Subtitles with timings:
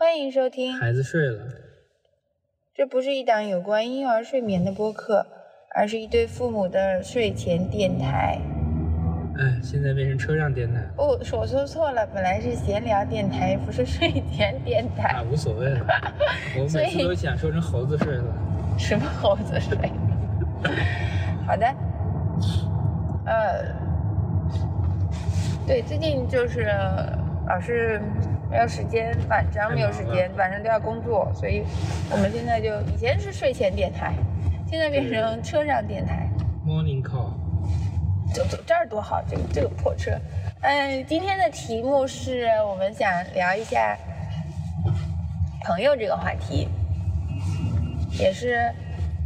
[0.00, 1.42] 欢迎收听，孩子睡了，
[2.72, 5.26] 这不是一档有关婴幼儿睡眠的播客，
[5.74, 8.38] 而是一对父母的睡前电台。
[9.36, 15.84] 哎，现在变成车上电台哦，我说错了，本来是闲聊电台，不是睡前电台啊。，无所谓了。
[16.56, 18.24] 我每次都想说成猴子睡了。
[18.78, 19.76] 什么猴子睡？
[21.44, 21.66] 好的，
[23.26, 23.64] 呃，
[25.66, 26.70] 对，最近就是
[27.48, 28.00] 老是
[28.50, 31.62] 没有时间，晚上没有时间，晚上都要工作，所以
[32.10, 34.14] 我们现在就以前是睡前电台，
[34.66, 36.28] 现在变成车上电台。
[36.66, 37.32] Morning call，
[38.32, 40.12] 走走这儿多好，这个这个破车。
[40.62, 43.96] 嗯，今天的题目是我们想聊一下
[45.64, 46.68] 朋友这个话题，
[48.18, 48.72] 也是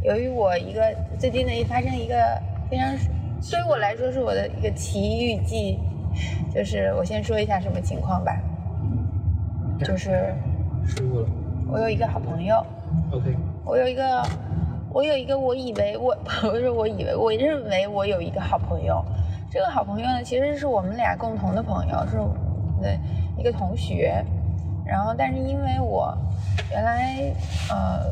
[0.03, 2.93] 由于我一个最近的一发生一个非常
[3.49, 5.79] 对于我来说是我的一个奇遇记，
[6.53, 8.37] 就是我先说一下什么情况吧，
[9.83, 10.33] 就是
[10.85, 11.27] 失误了。
[11.69, 12.55] 我有一个好朋友
[13.11, 14.23] ，OK，我有一个，
[14.91, 19.03] 我有一个，我以为我 不是我以为，我认为我有一个好朋友。
[19.51, 22.35] 这个好朋友呢，其实是我们俩共同的朋友，是我
[22.81, 22.97] 的
[23.37, 24.23] 一个同学。
[24.85, 26.15] 然后，但是因为我
[26.71, 27.31] 原来
[27.69, 28.03] 呃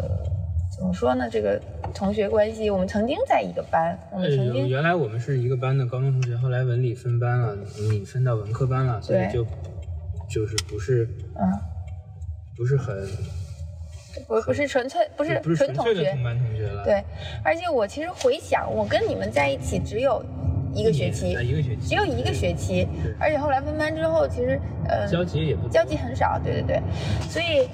[0.76, 1.60] 怎么说呢，这个
[1.94, 7.56] 同学关系，我们曾经在一个班，我们曾呃经原来我们是一个班的高中同学，后来文理分班了，
[7.90, 9.46] 你分到文科班了，所以就
[10.34, 11.60] 就是不是嗯，
[12.56, 12.96] 不是很
[14.28, 17.04] 不不是纯粹不是不是纯纯同学同，班同学了。，对。
[17.44, 20.24] 而且我其实回想，我跟你们在一起只有
[20.74, 22.88] 一个学期啊，，一个学期，只有一个学期，
[23.20, 26.82] 而且后来分班之后，其实呃交集也不交集很少，对对对，
[27.30, 27.68] 所以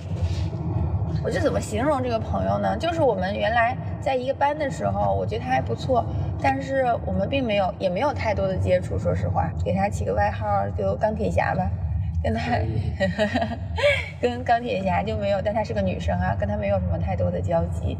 [1.23, 2.78] 我就怎么形容这个朋友呢？
[2.78, 6.05] 就是我们原来在一个班的时候，我觉得他还不错，
[6.41, 10.45] 但是我们并没有也没有太多的接触，说实话，给他起个外号
[10.78, 11.69] 就钢铁侠吧。
[12.23, 12.58] 跟他
[14.22, 17.98] 跟钢铁侠就没有，但她是个女生啊，跟她没有什么太多的交集。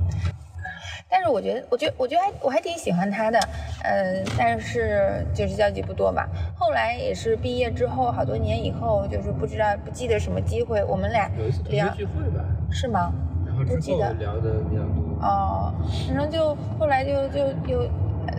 [1.10, 3.40] 但是我觉得，我觉得，我觉得还我还挺喜欢他的，
[3.84, 6.28] 嗯，但是就是交集不多吧。
[6.56, 13.14] 后来也是毕业之后，好多年以后，就是不知道不记得什么机会，我们俩有一次同学聊聚会吧，是吗？
[13.46, 15.18] 然后之后不记得聊的比较多。
[15.22, 15.74] 哦，
[16.08, 17.90] 反正就后来就就就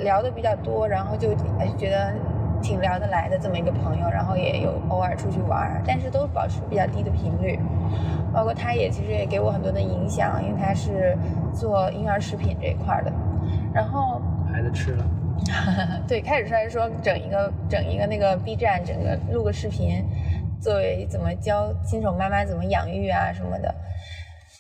[0.02, 2.12] 聊的比较多，然后就哎觉得
[2.62, 7.58] 挺聊得来的这么一个朋友，然后也有偶尔出去玩，但是都保持比较低的频率。
[8.32, 11.16] 包括他也其实也给我很多的影响，因为他是
[11.52, 13.12] 做婴儿食品这一块的，
[13.72, 14.20] 然后。
[14.52, 15.04] 孩子吃了，
[16.08, 20.04] 对，开始出来说整一个整一个那个 B 站，整个录个视频，
[20.60, 23.74] 作为怎么教新手妈妈怎么养育啊什么的。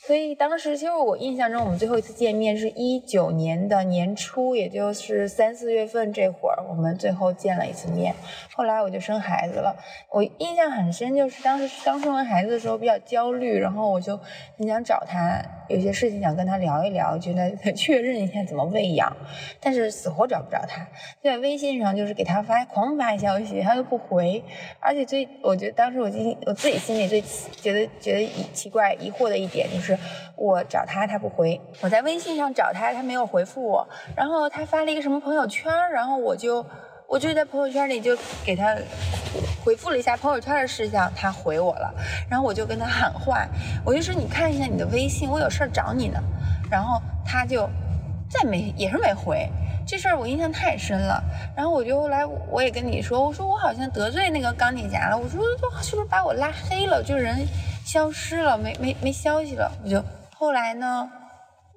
[0.08, 8.14] 所以当时其实我印象中，我们最后一次见面是一九年的年初，也就是三四月份这会儿，我们最后见了一次面。
[8.54, 9.76] 后来我就生孩子了，
[10.10, 14.18] 我印象很深，就是当时刚生完孩子的时候比较焦虑，然后我就
[14.56, 19.14] 很想找他，有些事情想跟他聊一聊，觉得 确认一下怎么喂养，
[19.60, 20.82] 但是死活找不着他。
[21.22, 24.42] 就在微信上就是给他发狂发消息，他都不回，
[24.80, 27.20] 而且最我觉得当时我心我自己心里最
[27.60, 29.97] 觉得觉得奇怪疑惑的一点就是，
[30.36, 36.64] 我找他他不回，我在微信上找他他没有回复我，然后他发了一个什么朋友圈，然后我就
[37.06, 38.76] 我就在朋友圈里就给他
[39.64, 41.92] 回复了一下朋友圈的事项，他回我了，
[42.30, 43.46] 然后我就跟他喊话，
[43.84, 46.20] 我就说你看一下你的微信，我有事儿找你呢，
[46.70, 47.68] 然后他就
[48.30, 49.48] 再没也是没回。
[49.90, 51.18] 这事儿我印象太深了，
[51.56, 55.42] 然后我就后来我也跟你说，我说我好像得罪那个钢铁侠了，我说
[55.80, 57.38] 是不是把我拉黑了，就人
[57.90, 60.04] 消失了，没没没消息了，我就
[60.34, 61.10] 后来呢，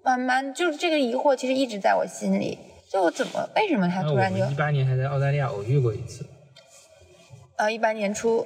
[0.03, 2.57] 慢慢就是这个疑惑其实一直在我心里，
[2.91, 6.25] 就我怎么为什么他突然就一八年还在澳大利亚偶遇过一次。
[7.55, 8.45] 呃一八年初，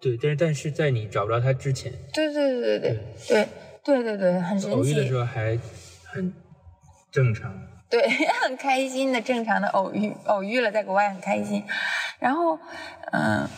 [0.00, 3.48] 对，但是但是在你找不着他之前，对对对对对
[3.84, 5.58] 对对对对，很神偶遇的时，候还
[6.04, 6.30] 很
[7.10, 7.50] 正常。
[7.88, 8.06] 对，
[8.44, 11.64] 很开心的正常的偶遇，偶遇了在国外很开心，
[12.18, 12.58] 然后
[13.12, 13.48] 嗯。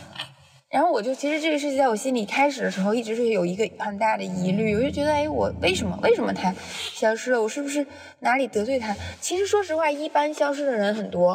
[0.70, 6.54] 然后我就其实这个事情在我心里开始的时候，一直是有一个很大的疑虑，我就觉得，哎，我为什么为什么他
[6.92, 7.42] 消失了？
[7.42, 7.84] 我是不是
[8.20, 8.94] 哪里得罪他？
[9.20, 11.32] 其实说实话，一般消失的人很多，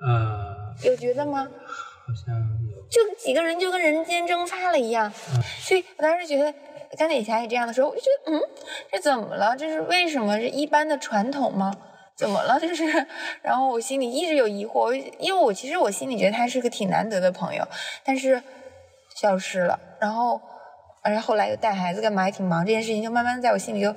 [0.00, 1.46] 呃，有觉得吗？
[2.06, 2.34] 好像
[2.70, 2.82] 有。
[2.88, 5.12] 就几个人就跟人间蒸发了一样，
[5.60, 6.54] 所以我当时觉得
[6.96, 8.40] 钢铁侠也这样的时候，我就觉得，嗯，
[8.92, 9.54] 这怎么了？
[9.58, 10.38] 这是为什么？
[10.38, 11.76] 是一般的传统吗？
[12.16, 12.58] 怎么了？
[12.60, 13.06] 就是，
[13.42, 17.66] 然后我心里一直有疑惑，因为我其实我心里觉得他是个挺难得的朋友，
[18.04, 18.42] 但是
[19.14, 20.40] 消失了，然后，
[21.02, 23.94] 而且后来又带孩子干嘛也挺忙，这件事情就慢慢在我心里就，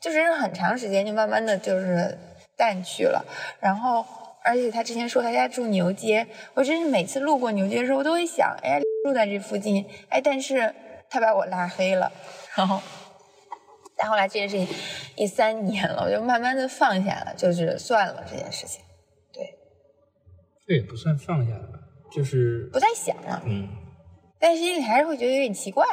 [0.00, 2.18] 就是很长时间就慢慢的就是
[2.56, 3.24] 淡去了，
[3.60, 4.04] 然后。
[4.44, 10.74] 而且他之前说他家住牛街，我真是每次路过牛街的时候，我都会想，哎，住在这附近，哎，但是
[11.08, 12.10] 他把我拉黑了，
[12.56, 12.82] 然后，
[14.02, 14.66] 但后来这件事情
[15.14, 18.82] 一三年了，我就慢慢的放下了，就是算了这件事情，
[19.32, 19.48] 对，
[20.66, 21.78] 这也不算放下了吧，
[22.10, 23.68] 就是不再想了，嗯，
[24.40, 25.86] 但是心里还是会觉得有点奇怪，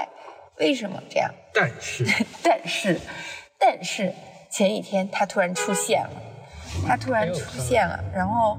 [0.57, 1.31] 为什么这样？
[1.53, 2.03] 但是
[2.41, 2.99] 但是，
[3.59, 4.11] 但是
[4.49, 6.09] 前几天他突然出现了，
[6.87, 8.57] 他突然出现了，然后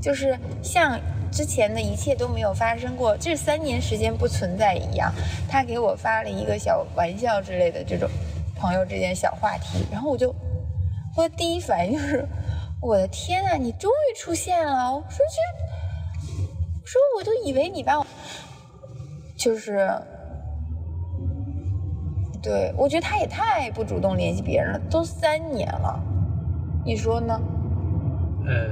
[0.00, 0.98] 就是像
[1.30, 5.12] 之前的一切都没有发生过，这三年时间不存在一样。
[5.50, 8.08] 他给我发了一个小玩笑之类的这种
[8.56, 10.34] 朋友之间小话题，然后我就
[11.16, 12.26] 我的第一反应就是，
[12.80, 14.94] 我的天啊，你终于出现了！
[14.94, 16.32] 我说这，
[16.80, 18.06] 我说我都以为你把我
[19.36, 19.90] 就是。
[22.42, 26.00] 对，我觉得他也太不主动联系别人了，都三年了，
[26.84, 27.40] 你说呢？
[28.46, 28.68] 呃，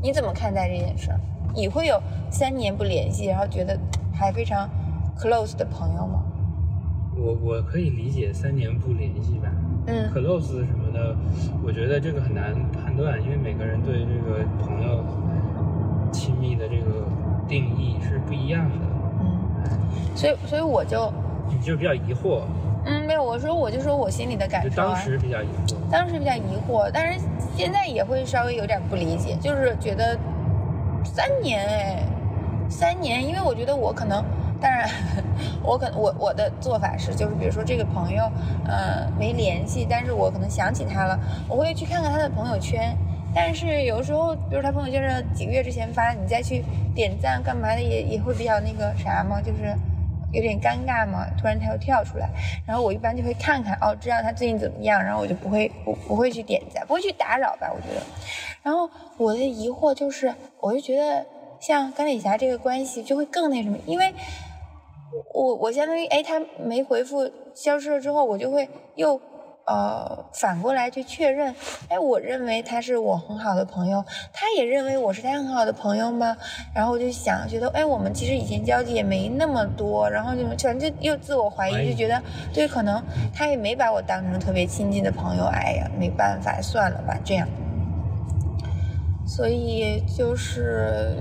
[0.00, 1.10] 你怎么看待这件事？
[1.54, 3.78] 你会有三年不联系，然后觉得
[4.14, 4.66] 还非常
[5.18, 6.23] close 的朋友吗？
[7.16, 9.48] 我我可以理解三年不联系吧，
[9.86, 11.16] 嗯，close 什么的，
[11.64, 15.04] 我觉得这个很难判断，因为每个人对这个朋友
[16.12, 17.06] 亲密的这个
[17.48, 18.86] 定义是不一样的。
[19.20, 19.66] 嗯，
[20.14, 21.12] 所以所以我就
[21.48, 22.42] 你就比较疑惑，
[22.84, 24.86] 嗯没有，我说我就说我心里的感就受、啊。
[24.88, 25.74] 当时比较疑惑。
[25.90, 27.20] 当时比较疑惑，但是
[27.56, 30.18] 现在也会稍微有点不理解，就是觉得
[31.04, 32.02] 三年哎，
[32.68, 34.24] 三年，因为我觉得我可能，
[34.64, 34.88] 当然，
[35.62, 38.24] 我可我我的做法是，就是比如说这个朋友，
[38.66, 42.96] 呃，没联系，但是我可能想起他了，我会去看看他的朋友圈。
[43.34, 46.64] 但是有时候，比如他朋友圈是几个月之前发，你再去
[46.94, 49.76] 点赞干嘛的，也也会比较那个啥嘛，就是
[50.32, 51.26] 有点尴尬嘛。
[51.36, 52.26] 突然他又跳出来，
[52.66, 58.00] 然后我一般就会看看，哦，知道他最近怎么样，然后我就不会不不会去点赞，不会去打扰吧，我觉得。
[58.62, 58.88] 然后
[59.18, 61.26] 我的疑惑就是，我就觉得
[61.60, 64.14] 像钢铁侠这个关系就会更那什么，因为
[65.32, 69.20] 我我相当于哎他没回复消失了之后，我就会又
[69.66, 71.54] 呃反过来去确认，
[71.88, 76.36] 哎我认为他是我很好的朋友，他也认为我是他很好的朋友吗？
[76.74, 82.20] 然后我就想觉得哎我们其实以前交集也没那么多，然后就反正就又自我怀疑，就觉得
[82.52, 83.02] 对可能
[83.32, 87.48] 他也没把我当成特别亲近的朋友，哎呀没办法算了吧这样。
[89.26, 91.16] 所以就是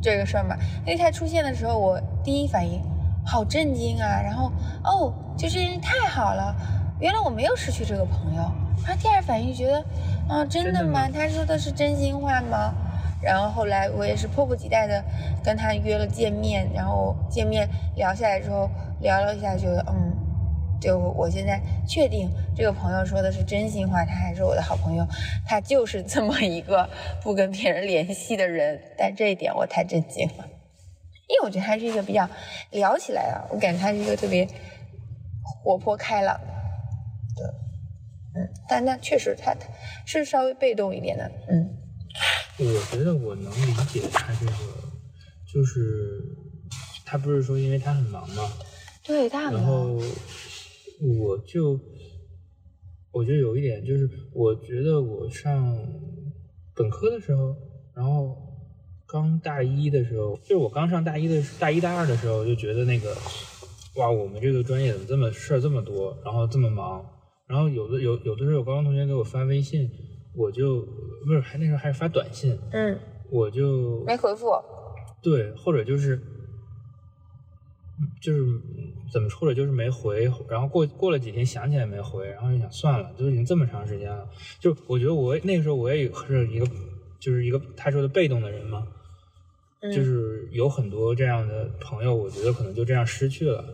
[0.00, 0.56] 这个事儿嘛，
[0.86, 2.80] 因为他出现的时候，我第一反应
[3.24, 4.50] 好震惊啊，然后
[4.84, 6.54] 哦，就这人太好了，
[7.00, 8.42] 原来我没有失去这个朋友。
[8.86, 9.84] 然后第二反应觉得，
[10.28, 10.44] 啊？
[10.46, 12.72] 真的吗他说的是真心话吗？
[13.20, 15.04] 然后后来我也是迫不及待的
[15.44, 20.16] 跟他约了见面，然后见面聊下来之后，聊了一下，觉得嗯，
[20.80, 25.06] 就我现在确定这个朋友说的是真心话，他还是我的好朋友，
[25.46, 26.88] 他就是这么一个
[27.22, 30.48] 不跟别人联系的人，但这一点我太震惊了，
[31.28, 32.28] 因为我觉得他是一个比较
[32.70, 34.46] 聊起来啊，我感觉他是一个特别
[35.42, 36.46] 活泼开朗的，
[37.36, 39.66] 对，嗯，但那确实他他
[40.04, 41.74] 是稍微被动一点的，嗯。
[42.60, 44.52] 我觉得我能理解他这个，
[45.46, 46.20] 就是
[47.04, 48.50] 他不是说因为他很忙吗，
[49.04, 50.00] 对他很忙，然后
[51.00, 51.78] 我就
[53.12, 55.76] 我觉得有一点就是，我觉得我上
[56.74, 57.54] 本科的时候，
[57.94, 58.36] 然后
[59.06, 63.14] 刚大一的时候，就是我刚上大一的大一大二的时候，就觉得那个
[63.96, 67.04] 哇，我们这个专业怎么这么事儿这么多，然后这么忙，
[67.46, 69.90] 然后有的有有的时候有高中同学给我发微信，
[70.34, 70.80] 我就
[71.26, 72.98] 不是还那时候还是发短信，嗯，
[73.30, 74.46] 我就没回复，
[75.22, 76.20] 对，或者就是，
[78.20, 78.40] 就是
[79.12, 86.66] 怎么处理就是没回，然后过过了几天想起来没回，然后就想算了，都已经这么长时间了，就我觉得我那个时候我也是一个，
[87.20, 88.86] 就是一个他说的被动的人嘛，
[89.80, 93.64] 嗯就是有很多这样的朋友，我觉得可能就这样失去了。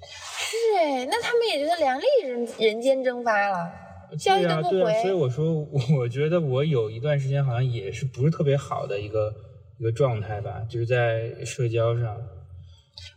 [0.00, 3.72] 是哎，那他们也觉得梁丽人人间蒸发了，
[4.18, 9.34] 消息对啊，都不对啊，所以，我说，我我觉得我有一段时间好像也是不是特别好的一个
[9.78, 12.16] 一个状态吧，就是在社交上。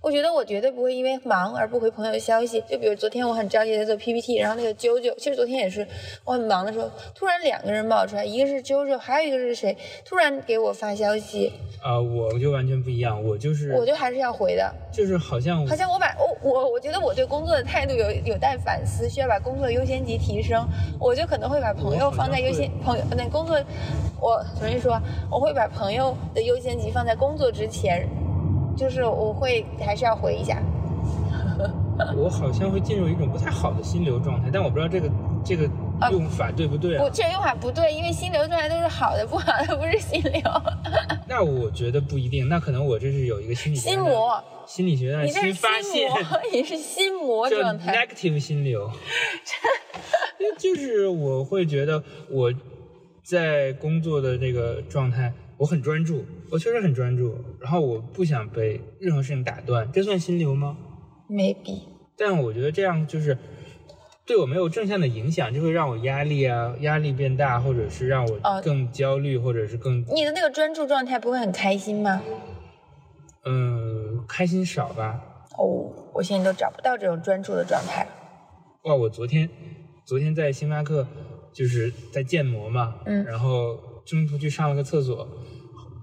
[0.02, 2.62] 我觉得我绝对不会因为忙而不回朋友的消息。
[2.68, 5.86] 就比如昨天我很着急在做 PPT，然后那个啾啾，其实昨天也是
[6.24, 14.74] 我很忙的时候，突然两个人冒出来，一个是啾啾，还有一个是谁，突然给我发消息，啊、我就完全不一样，我就是我就还是要回的。
[14.92, 20.66] 就是好像好像我把我我我觉得我对工作的态度有有待反思，需要把工作优先级提升。
[21.00, 23.60] 我就可能会把朋友放在优先朋友那工作，
[24.20, 25.00] 我重新说，
[25.32, 28.08] 我会把朋友的优先级放在工作之前，
[28.78, 30.62] 就是我会还是要回一下。
[32.16, 35.10] 我好像会进入一种不太好的心流状态，但我不知道这个
[35.44, 35.68] 这个
[36.12, 37.04] 用法对不对啊？
[37.04, 40.42] 不，这用法不对，因为心流状态都是好的，不好的不是心流。
[41.28, 46.08] 那我觉得不一定，那可能我这是有一个心理学心魔，心理学上你这是新发现，
[46.54, 47.96] 你是心魔状态。
[47.96, 48.92] negative 心流。
[50.60, 52.54] 就是我会觉得我
[53.24, 60.78] 在工作的这个状态，我很专注，我确实很专注，然后我不想被任何事情打断，这算心流吗
[61.30, 61.82] ？maybe
[62.16, 63.38] 但我觉得这样就是
[64.26, 72.22] 对我没有正向的影响，就会让我压力啊压力变大，或者是让我哦更焦虑，或者是更你的那个专注状态不会很开心吗？
[73.46, 75.24] 嗯开心少吧。
[75.58, 78.10] 哦，我现在都找不到这种专注的状态了。
[78.84, 79.50] 哇，我昨天
[80.06, 81.08] 昨天在星巴克
[81.52, 85.28] 就是在建模嘛，嗯然后中途去上了个厕所，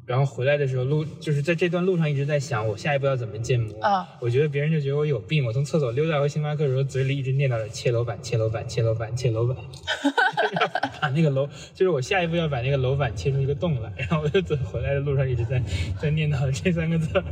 [0.05, 4.07] 然后回来的时候路就是在这段路上一直在想我下一步要怎么建模啊。
[4.21, 9.57] 我觉得别人就觉得我有病，我从厕所溜达回星巴克的时候，嘴里一直念叨着切楼板、切楼板、切楼板、切楼板，
[11.01, 15.63] 把那个楼就是我下一步要把那个楼板切出一个洞来，然后我就走回来的路上一直在
[15.99, 17.25] 在念叨这三个字儿。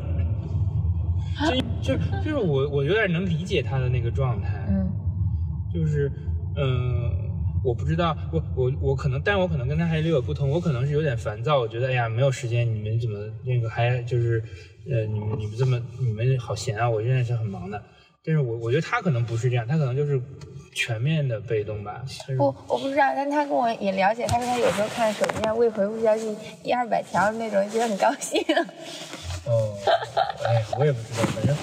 [1.83, 4.89] 就就就是我我有点能理解他的那个状态，嗯。
[5.75, 6.13] 就是，
[6.55, 7.22] 嗯，
[7.65, 14.43] 我不知道，我我我可能，但我可能跟他还略有不同，我可能是有点烦躁，我觉得哎呀没有时间，你们怎么那个还就是，
[14.91, 17.83] 呃，你们你们这么你们好闲啊，我现在是很忙的，
[18.25, 20.21] 但是我我觉得他可能不是这样，他可能就是
[20.75, 28.43] 全面的被动吧，就是不，我不知道，但他跟我也了解，他说他有时候看手机上未回复消息一二百条那种，觉得很高兴。
[29.45, 29.75] 哦，
[30.47, 31.57] 哎，我也不知道，反正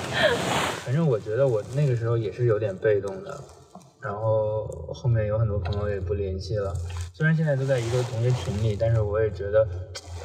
[0.86, 3.42] 反正我觉得我那个时候也是有点被动的，
[4.02, 6.74] 然后后面有很多朋友也不联系了，
[7.14, 9.68] 虽然现在都在一个同学群里，但是我也觉得，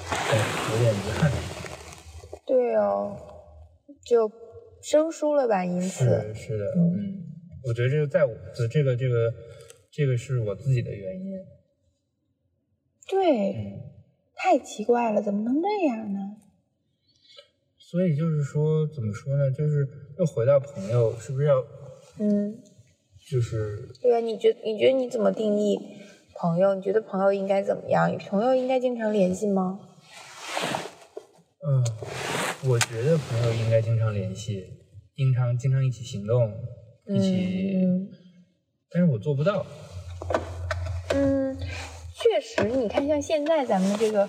[0.09, 0.39] 哎，
[0.73, 1.31] 有点遗憾。
[2.47, 3.17] 对哦，
[4.05, 4.31] 就
[4.83, 6.05] 生疏了吧，因此。
[6.05, 7.25] 是是的，嗯，
[7.67, 9.33] 我觉得这个在我的这个这个
[9.91, 11.33] 这个是我自己的原因，
[13.09, 13.81] 对，嗯，
[14.37, 16.37] 太奇怪了，怎么能这样呢？
[17.79, 19.89] 所以就是说怎么说呢，就是
[20.19, 21.65] 又回到朋友，是不是要
[22.19, 22.63] 嗯，
[23.31, 25.79] 就是对啊，你觉你觉得你怎么定义
[26.35, 26.75] 朋友？
[26.75, 28.17] 你觉得朋友应该怎么样？
[28.29, 29.81] 朋友应该经常联系吗？
[31.67, 31.83] 嗯，
[32.69, 34.65] 我觉得朋友应该经常联系，
[35.17, 36.53] 经常经常一起行动，
[37.07, 38.09] 一起，嗯
[38.91, 39.65] 但是我做不到。
[41.15, 41.57] 嗯，
[42.15, 44.29] 确实，你看像现在咱们这个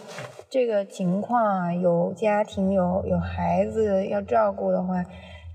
[0.49, 5.03] 这个情况啊，有家庭有有孩子要照顾的话，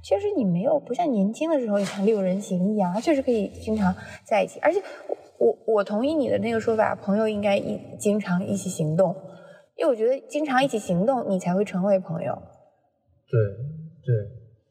[0.02, 4.58] 确实你没有不像年轻的时候，你像六人行一样，确实可以经常在一起。
[4.60, 9.14] 而且我我我同意你的那个说法，朋友应该一经常一起行动，
[9.76, 12.40] 因为我觉得经常一起行动，你才会成为朋友。
[13.28, 13.40] 对
[14.02, 14.14] 对，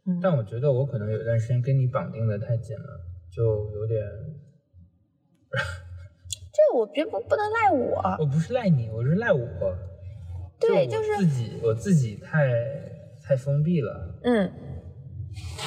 [0.08, 3.00] 嗯但我觉得我可能有段时间跟你绑定的太紧了，
[3.32, 4.02] 就有点，
[6.52, 8.18] 这我觉得不不能赖我。
[8.20, 9.40] 我不是赖你，我是赖我。
[10.60, 12.52] 对就我就是自己，我自己太
[13.24, 14.20] 太封闭了。
[14.24, 14.52] 嗯，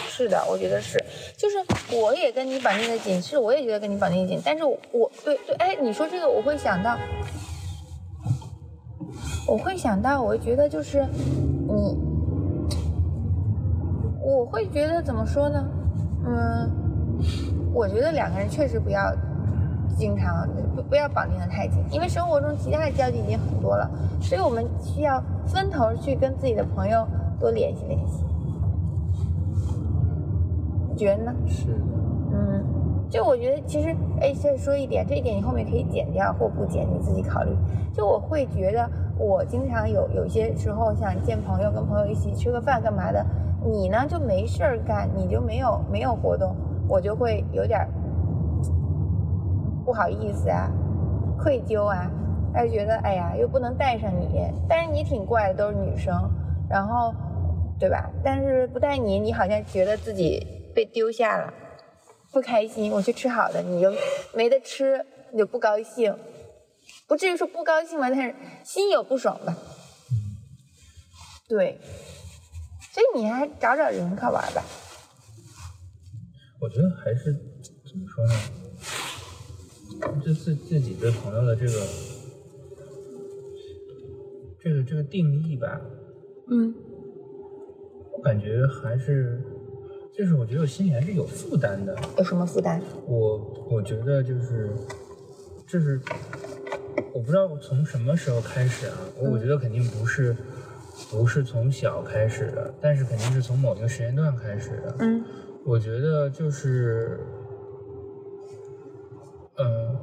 [0.08, 1.02] 是的，我觉得是，
[1.36, 1.56] 就是
[1.96, 4.78] 我也跟你绑定的紧，是我也觉得跟你绑定紧，但是我
[5.24, 6.96] 对对，哎，你说这个我会想到，
[9.46, 11.04] 我会想到，我会觉得就是
[11.66, 11.96] 你，
[14.22, 15.64] 我会觉得怎么说呢？
[16.26, 16.70] 嗯，
[17.72, 19.12] 我觉得两个人确实不要
[19.98, 27.06] 经常不不要绑定的太紧，因为生活中其他的交集已经很多了，所以我们需要分头去跟自己的朋友
[27.40, 28.24] 多联系联系。
[30.92, 31.34] 你觉得呢？
[31.46, 31.74] 是的，
[32.32, 32.62] 嗯，
[33.08, 37.56] 就我觉得其实，哎，再说一点，这一点你后面可以剪掉或不剪，你自己考虑。
[37.94, 43.24] 就我会觉得，我经常有有些时候想见朋友，跟朋友一起吃个饭干嘛的，
[43.64, 46.54] 你呢就没事儿干，你就没有没有活动，
[46.86, 47.88] 我就会有点
[49.86, 50.70] 不好意思啊，
[51.38, 52.10] 愧疚啊，
[52.52, 56.14] 还是觉得哎呀又不能带上你，但是你挺怪的，都是女生，
[56.68, 57.14] 然后
[57.78, 58.10] 对吧？
[58.22, 61.52] 但是不带你，你好像觉得自己被丢下了，
[62.32, 62.90] 不开心。
[62.92, 63.92] 我去吃好的，你就
[64.34, 66.16] 没得吃，你就不高兴，
[67.06, 69.56] 不至于说不高兴吧，但是心有不爽吧。
[71.48, 71.78] 对，
[72.92, 74.62] 所以你还找找人可玩吧。
[76.60, 78.32] 我觉得还是怎么说呢？
[80.24, 81.72] 就自自己对朋友的这个
[84.60, 85.80] 这个这个定义吧，
[86.50, 86.74] 嗯
[88.12, 89.40] 我感觉还是，
[90.16, 91.96] 就是我觉得我心里还是有负担的。
[92.18, 92.80] 有什么负担？
[93.06, 94.70] 我我觉得就是，
[95.66, 96.00] 就是
[97.14, 100.36] 我不知道从什么时候开始啊，我我觉得肯定不是
[101.10, 104.96] 不是从小开始的，但是肯定是从某一个时间段开始的。
[105.00, 105.24] 嗯
[105.64, 107.20] 我觉得就是，
[109.56, 109.96] 呃，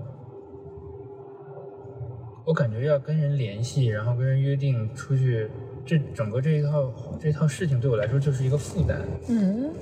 [2.46, 5.50] 我感觉要跟人联系，然后跟人约定出去，
[5.90, 9.74] 这整个这一套这套事情对我来说就是一个负担，嗯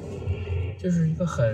[0.80, 1.54] 就是一个很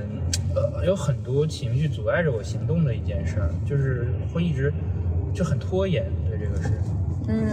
[0.53, 4.71] 呃有很多情绪阻碍着我行动的一件事儿，就是会一直
[5.33, 6.69] 就很拖延对这个事。
[7.29, 7.47] 嗯。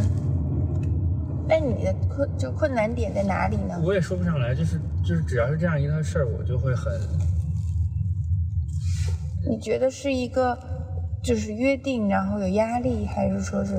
[1.49, 3.81] 那你的困就困难点在哪里呢？
[3.83, 6.93] 我也说不上来，就是就是只要是这样一套事儿，我就会很
[9.49, 10.59] 你觉得是一个
[11.25, 13.75] 就是约定，然后有压力，还是说是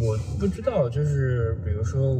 [0.00, 2.16] 我不知道，就是比如说，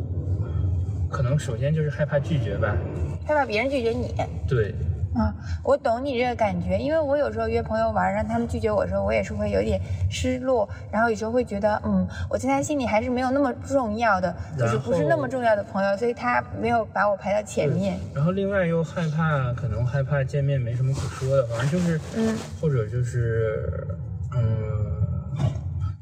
[1.15, 2.77] 可能首先就是害怕拒绝吧，
[3.25, 4.13] 害怕别人拒绝你？
[4.49, 4.75] 对，
[5.15, 9.81] 啊，我懂你这个感觉，因为我有时候约朋友玩，让他们拒绝我的时候，我也是会有点
[10.11, 17.97] 失落，然后有时候会觉得，嗯，我在他心里还是没有那么重要的，就是不是那么重要的朋友，所以他没有把我排到前面。
[18.13, 23.87] 然后另外又害怕，可能害怕见面没什么可说的，反正就是，嗯或者就是，
[24.35, 25.39] 嗯，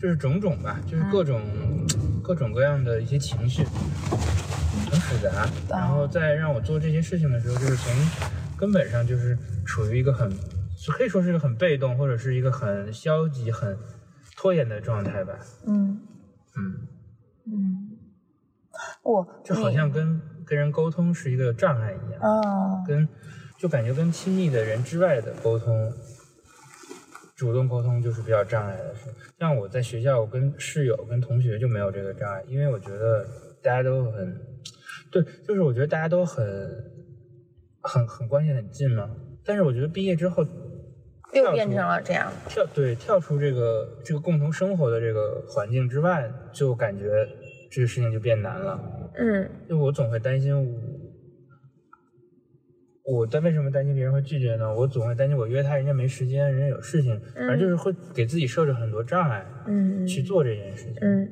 [0.00, 1.42] 就是种种吧，就是各种、
[2.24, 3.66] 各种各样的一些情绪，
[4.90, 5.48] 很复杂。
[5.68, 7.92] 然后在让我做这些事情的时候，就是从
[8.56, 10.30] 根本上就是处于一个很，
[10.96, 13.76] 可以说是一个很被动，或者是一个很消极、很
[14.36, 15.34] 拖延的状态吧。
[15.66, 16.00] 嗯
[16.56, 16.88] 嗯，
[17.46, 17.98] 嗯，
[19.02, 22.20] 我就好像跟跟人沟通是一个障碍一样。
[22.22, 23.08] 哦，跟
[23.58, 25.92] 就感觉跟亲密的人之外的沟通，
[27.36, 29.08] 主动沟通就是比较障碍的事。
[29.38, 33.24] 像我在学校，我跟室友、跟同学就没有这个障碍，因为我觉得
[33.62, 34.36] 大家都很，
[35.12, 36.44] 对，就是我觉得大家都很
[37.82, 39.14] 很很关系很近嘛。
[39.44, 40.42] 但是我觉得毕业之后
[41.34, 42.32] 又变成了这样。
[42.48, 47.28] 跳对跳出这个这个共同生活的这个环境之外，就感觉
[47.70, 48.80] 这个事情就变难了。
[49.14, 50.56] 嗯就我总会担心
[53.04, 54.74] 我，我但为什么担心别人会拒绝呢？
[54.74, 60.94] 我总会担心我约他，人家没时间，人家有事情，反正就是会给自己设置很多障碍嗯去做这件事情。
[61.02, 61.28] 嗯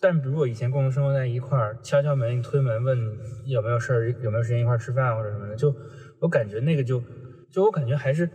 [0.00, 2.98] 但比如我以前共同生活在一块儿，敲敲门、推门问
[3.44, 5.74] 有没有事儿、有没有时间一块儿吃饭或者什么的，就
[6.20, 7.02] 我感觉那个就
[7.50, 8.28] 就我感觉还是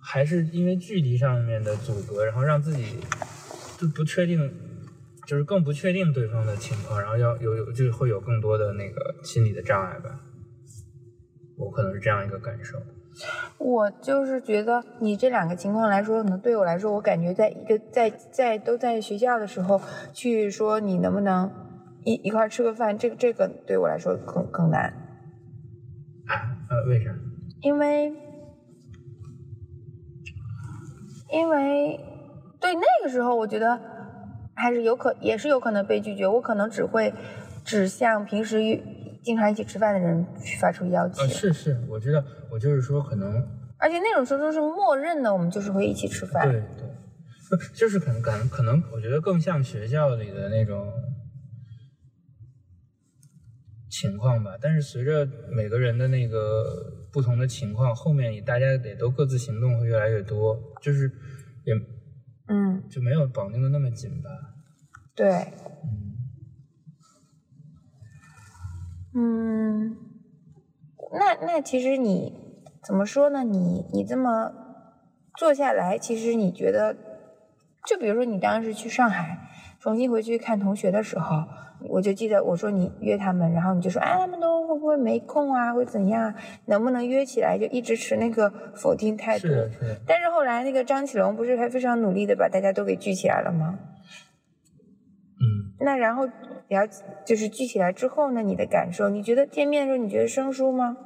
[0.00, 2.96] 还是因为距离上面的阻隔，然后让自己
[3.78, 4.50] 就不确定，
[5.26, 10.18] 就是更不确定对方的情况，然后要有有就会有更多的那个心理的障碍吧。
[11.58, 12.78] 我可能是这样一个感受。
[13.58, 19.80] 我就是觉得你这两个情况来说，可能对我来说，我感觉在一个在在都在学校的时候
[20.12, 21.50] 去说你能不能
[22.04, 24.92] 一一块吃个饭，这个这个对我来说更更难，
[26.68, 27.10] 呃，为啥？
[27.60, 28.12] 因为
[31.30, 32.00] 因为
[32.58, 33.78] 对那个时候我觉得
[34.54, 37.12] 还是有可也是有可能被拒绝，我可能只会
[37.64, 38.82] 指向平时与
[39.22, 43.34] 经常一起吃饭的人去发出邀请，呃，是是，我知道，我就是说可能
[43.78, 46.48] 而且那种时候都是默认的，我们就是会一起吃饭。
[46.50, 50.92] 对对， 就是可能可能可能，我觉得更像学校里的那种
[53.90, 54.56] 情况吧。
[54.60, 56.64] 但是随着每个人的那个
[57.12, 61.10] 不同的情况，后面也大家也都各自行动会越来越多，就是
[61.64, 61.74] 也
[62.48, 64.30] 嗯，就没有绑定的那么紧吧。
[65.14, 65.28] 对，
[65.84, 66.01] 嗯
[69.14, 69.96] 嗯，
[71.12, 72.32] 那那其实你
[72.82, 73.44] 怎么说呢？
[73.44, 74.52] 你你这么
[75.36, 76.96] 做下来，其实你觉得，
[77.86, 79.38] 就比如说你当时去上海
[79.80, 81.44] 重新回去看同学的时候，
[81.90, 86.32] 我就记得我说你约他们，然后你就说哎，他们都会不会没空啊，会怎样？
[86.66, 87.58] 能不能约起来？
[87.58, 89.48] 就一直持那个否定态度。
[89.48, 93.78] 是，是，但是后来那个张启龙不是还非常努力的把大家都给聚起来了吗？
[95.82, 96.26] 嗯，那然后
[96.68, 96.86] 聊
[97.26, 99.08] 就是聚起来之后呢，你的感受？
[99.08, 100.96] 你觉得见面的时候你觉得生疏吗？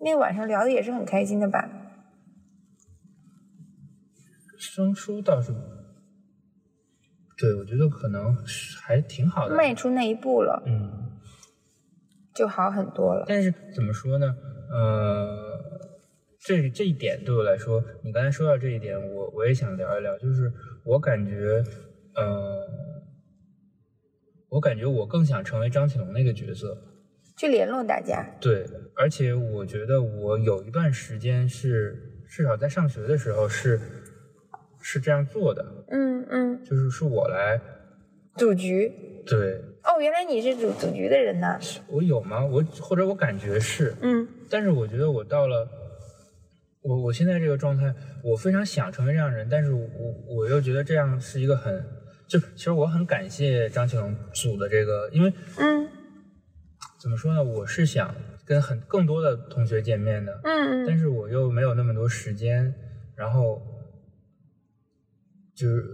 [0.00, 1.68] 那晚上聊的也是很开心的吧？
[4.58, 5.52] 生疏倒是，
[7.36, 8.34] 对我觉得可能
[8.82, 9.54] 还挺好的。
[9.54, 11.06] 迈出那一步了，嗯。
[12.34, 13.24] 就好很多了。
[13.26, 14.36] 但是怎么说呢？
[14.70, 15.58] 呃，
[16.38, 20.16] 这这一点对我来说，你刚才说到这一点，我我也想聊一聊。
[20.18, 20.52] 就是
[20.84, 21.60] 我感觉，
[22.14, 22.64] 呃，
[24.48, 26.76] 我感觉我更想成为张启龙那个角色。
[27.36, 33.80] 去联络大家，对，而且我觉得我有一段时间是，至少在上学的时候是
[34.80, 37.60] 是这样做的，嗯嗯，就是是我来，
[38.34, 38.92] 组局。
[39.24, 41.60] 对哦，原来你是组组局的人呢。
[41.86, 42.44] 我有吗？
[42.44, 45.68] 我或者我感觉是，嗯但是我觉得我到了
[46.82, 49.86] 我我现在这个状态，我非常想成为这样的人，但是我
[50.26, 51.84] 我又觉得这样是一个很
[52.28, 55.88] 就其实我很感谢张庆龙组的这个，因为嗯。
[57.00, 58.12] 怎么说呢，我是想
[58.44, 60.84] 跟很更多的同学见面的，嗯嗯。
[60.84, 62.74] 但是我又没有那么多时间，
[63.14, 63.62] 然后
[65.54, 65.84] 就是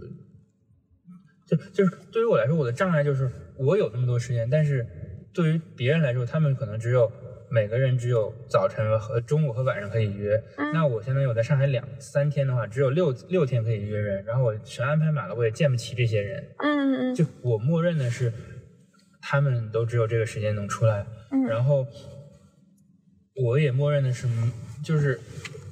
[1.45, 4.83] 就就是对于我来说，我的障碍就是我有那么多时间，但是
[5.31, 7.11] 对于别人来说，他们可能只有
[7.55, 10.43] 每个人只有早晨和中午和晚上可以约。
[10.73, 16.45] 那我相当于我在上海两三天的话，只有六六天可以约人，然后我全安排满了，我也见不起这些人。
[16.57, 18.33] 嗯嗯嗯，就我默认的是，
[19.21, 21.87] 他们都只有这个时间能出来，嗯然后
[23.41, 24.27] 我也默认的是，
[24.83, 25.17] 就是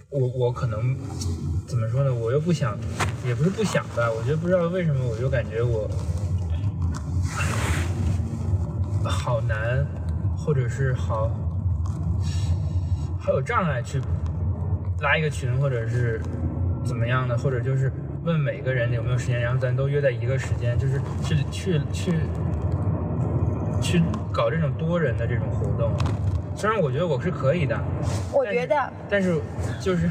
[0.09, 0.97] 我我可能
[1.67, 2.13] 怎么说呢？
[2.13, 2.79] 我又不想，
[3.27, 5.89] 也不是不想吧，我觉得不知道为什么，我就感觉我
[9.03, 9.85] 好难，
[10.37, 11.29] 或者是好
[13.25, 14.01] 还有障碍去
[14.99, 16.21] 拉一个群，或者是
[16.83, 17.89] 怎么样的，或者就是
[18.25, 22.13] 问每个人有没有时间，然后咱都约在一个时间，就是去去去
[23.81, 25.93] 去搞这种多人的这种活动。
[26.63, 27.77] 虽然我觉得我是可以的，
[28.31, 28.73] 我觉得。
[29.09, 29.37] 但是
[29.83, 30.09] 就是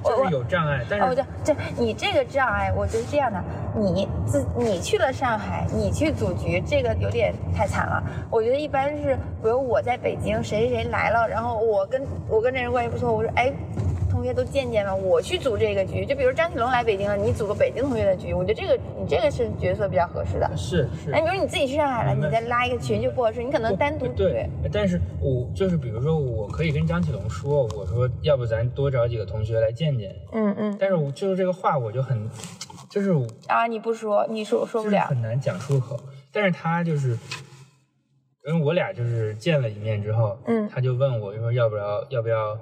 [0.00, 3.42] 我就是有障碍，但哦，是对，这你这个障碍，我觉得是这样的，
[3.74, 8.00] 你自你去了上海，你去组局，这个有点太惨了。
[8.30, 13.52] 我觉得一般是，比如我在北京，谁谁谁来了，然后我跟我跟这人关系不错，我说哎，
[14.18, 16.04] 同学都见见了，我去组这个局。
[16.04, 20.56] 就比如张启龙来北京了，你组个北京同学的局，我觉得这个你这个是角色比较合适的。
[20.56, 32.28] 是是哎，比如你自己去上海了，你再拉一个群就不合适，你可能单独对，但是我就是比如说，我可以跟张启龙说，我说要不咱多找几个同学来见见，嗯嗯但是我就是这个话我就很，
[32.90, 33.12] 就是
[33.46, 35.96] 啊，你不说，你说说不了，很难讲出口。
[36.32, 37.16] 但是他就是，
[38.46, 42.58] 因为我俩就是见了一面之后，嗯他就问我就说要不要要不要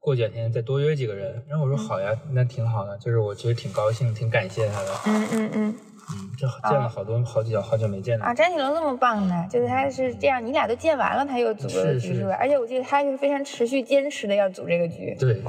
[0.00, 5.74] 过几天再多约几个人，然后我说好呀，那挺好的，就是我其实挺高兴，挺感谢他的，嗯嗯嗯。
[6.10, 12.34] 嗯，这见了好多好几好久没见了，啊，张启龙这么棒呢，就是他是这样，你俩都见完了，他又组了个是是局是吧？
[12.40, 15.14] 而且我记得他是非常持续坚持的要组这个局。
[15.20, 15.42] 对，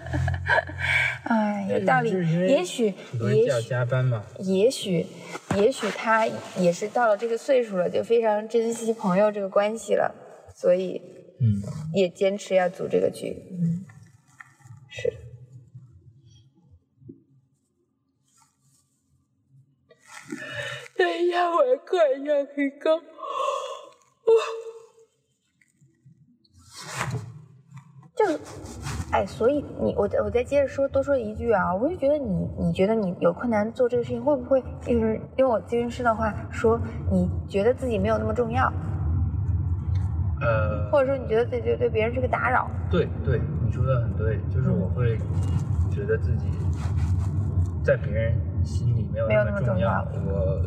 [1.28, 2.40] 哎，有道理就是因。
[2.40, 5.04] 为也许，也许，加班嘛，也许，
[5.56, 10.14] 也许他也是到了这个岁数了，就非常珍惜朋友这个关系了，
[10.54, 11.02] 所以
[11.40, 11.62] 嗯。
[11.92, 13.42] 也坚持要组这个局。
[13.50, 13.84] 嗯，
[14.88, 15.12] 是。
[20.96, 23.00] 等一下，我看一下鱼缸。
[28.14, 28.40] 这个，
[29.12, 36.80] 哎，所以你我再我再接着说多说一句啊，我就觉得你你觉得你有困难做这个事情，会不会就是用我咨询师的话说，
[37.12, 38.68] 你觉得自己没有那么重要，
[40.40, 42.70] 呃，或者说你觉得对对对别人是个打扰？
[42.90, 45.16] 对对，你说的很对，就是我会
[45.90, 46.46] 觉得自己
[47.84, 50.62] 在别人心里没有那么重要重要，我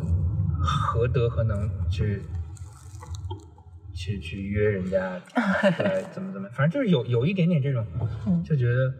[0.61, 2.21] 何德何能去
[3.93, 5.19] 去去约人家
[5.77, 7.85] 出来怎么怎么，反正就是有有一点点这种，
[8.27, 8.93] 嗯就觉得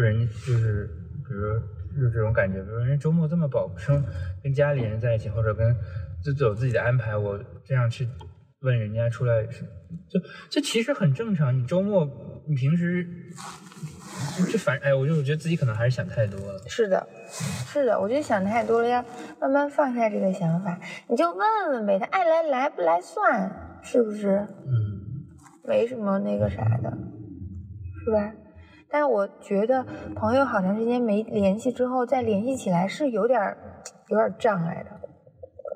[0.00, 0.86] 人就是
[1.26, 1.58] 比如
[1.96, 4.04] 就是这种感觉，比如人周末这么保生
[4.42, 5.74] 跟家里人在一起，或者跟
[6.22, 8.08] 就有自己的安排，我这样去
[8.64, 9.62] 问人家出来是
[10.08, 11.56] 就这其实很正常。
[11.56, 12.04] 你周末
[12.48, 13.06] 你平时
[14.50, 16.62] 就反哎，我就我觉得自己可能还是想太多了。
[16.66, 19.04] 是的，是的，我觉得想太多了，要
[19.40, 21.38] 慢慢放下这个想法，你就问
[21.70, 24.46] 问呗，他爱来来不来算，是不是？
[24.66, 25.26] 嗯，
[25.62, 26.90] 没什么那个啥的，
[28.04, 28.32] 是吧？
[28.88, 33.56] 但是我觉得朋友好长时间没联系之后再联系起来是有点儿
[34.08, 34.93] 有点儿障碍的，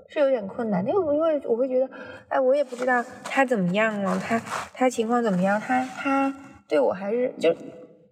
[0.09, 0.85] 是有点困难。
[0.87, 1.89] 因为因为我会觉得，
[2.29, 4.39] 哎，我也不知道他怎么样了，他
[4.75, 6.35] 他情况怎么样，他他
[6.67, 7.55] 对我还是就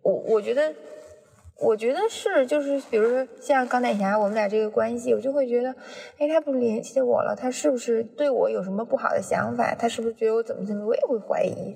[0.02, 0.72] 我我觉得。
[1.58, 5.74] 我觉得是，就是比如说像钢铁侠，我们俩这个关系，我就会觉得，
[6.18, 9.74] 哎，他不联系我了，他是不是对我有什么不好的想法？
[9.74, 10.84] 他是不是觉得我怎么怎么？
[10.84, 11.72] 我也会怀疑。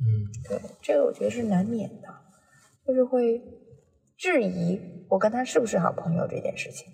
[0.00, 2.08] 嗯，对，这个我觉得是难免的，
[2.84, 3.40] 就是会
[4.18, 6.88] 质疑我跟他是不是好朋友这件事情。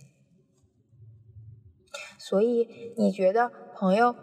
[2.24, 4.14] 所以你觉得朋友，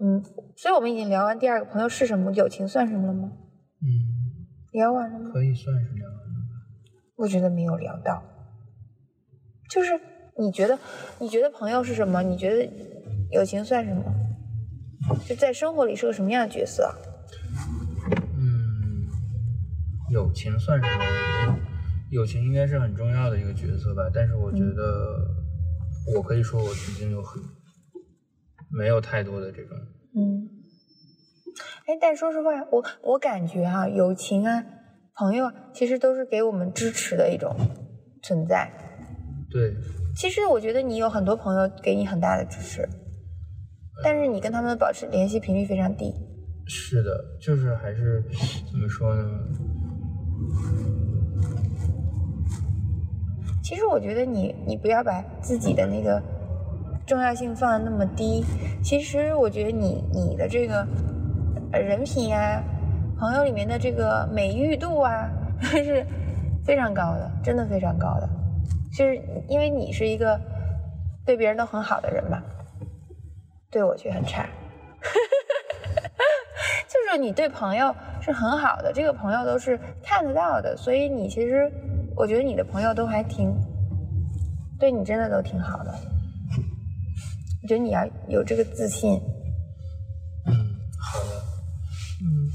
[0.00, 0.20] 嗯，
[0.56, 3.30] 所以我们已经聊完第二个朋友是什么，友情算什么了吗？
[3.80, 5.30] 嗯，聊完了吗？
[5.32, 6.66] 可以算是聊完了吧。
[7.14, 8.24] 我觉得没有聊到，
[9.70, 9.92] 就是
[10.36, 10.76] 你觉得
[11.20, 12.22] 你觉得朋友是什么？
[12.24, 12.68] 你觉得
[13.30, 14.02] 友情算什么？
[15.24, 16.92] 就在生活里是个什么样的角色？
[18.36, 19.06] 嗯，
[20.10, 21.56] 友情算什么？
[22.10, 25.43] 友情应该是很重要的一个角色吧，但是我觉得
[26.16, 27.40] 我可以说我曾经有很
[28.70, 29.76] 没有太多的这种，
[30.16, 30.48] 嗯，
[31.86, 34.64] 哎，但说实话，我我感觉哈、友情啊，
[35.14, 37.56] 朋友啊其实都是给我们支持的一种
[38.22, 38.70] 存在。
[39.50, 39.74] 对，
[40.16, 42.88] 其实我觉得你有很多朋友给你很大的支持，
[44.02, 46.12] 但是你跟他们保持联系频率非常低。
[46.66, 48.22] 是的，就是还是
[48.70, 49.22] 怎么说呢？
[53.64, 56.22] 其实我觉得你你不要把自己的那个
[57.06, 58.44] 重要性放的那么低。
[58.82, 60.86] 其实我觉得你你的这个
[61.72, 62.62] 人品呀、
[63.18, 65.30] 朋友里面的这个美誉度啊，
[65.62, 66.04] 是
[66.62, 68.28] 非常高的，真的非常高的。
[68.94, 70.38] 就是因为你是一个
[71.24, 72.42] 对别人都很好的人嘛，
[73.70, 74.46] 对我却很差。
[76.86, 81.72] 就是你对朋友是很好的，这个朋友都是看得到的，所以你其实，
[82.16, 83.52] 我觉得你的朋友都还挺，
[84.78, 85.92] 对你真的都挺好的。
[87.62, 89.20] 我觉得你要有这个自信。
[90.46, 90.52] 嗯，
[90.98, 91.30] 好的。
[92.22, 92.48] 嗯，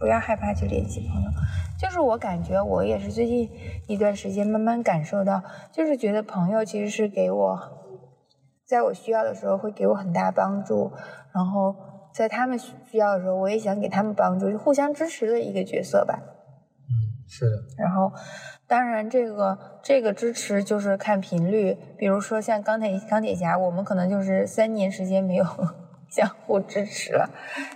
[0.00, 1.30] 不要害怕去联系朋友。
[1.78, 3.48] 就是我感觉，我也是最近
[3.86, 7.60] 一段时间慢慢感受到，就是觉得朋友其实是给我，
[8.66, 10.90] 在我需要的时候会给我很大帮助，
[11.32, 11.76] 然后
[12.12, 16.20] 在他们需要的时候，我也想给他们帮助，就互相支持的一个角色吧。
[17.28, 17.56] 嗯，是的。
[17.76, 18.10] 然后，
[18.66, 25.44] 当然这个这个支持就是看频率，比如说像钢铁钢铁侠，我们可能就是三年时间没有
[26.10, 27.28] 相互支持了，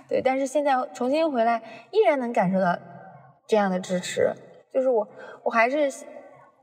[0.09, 1.61] 对，但是现在重新回来，
[1.91, 2.77] 依然能感受到。
[3.45, 4.33] 这样的支持，
[4.73, 5.05] 就是我，
[5.43, 5.91] 我还是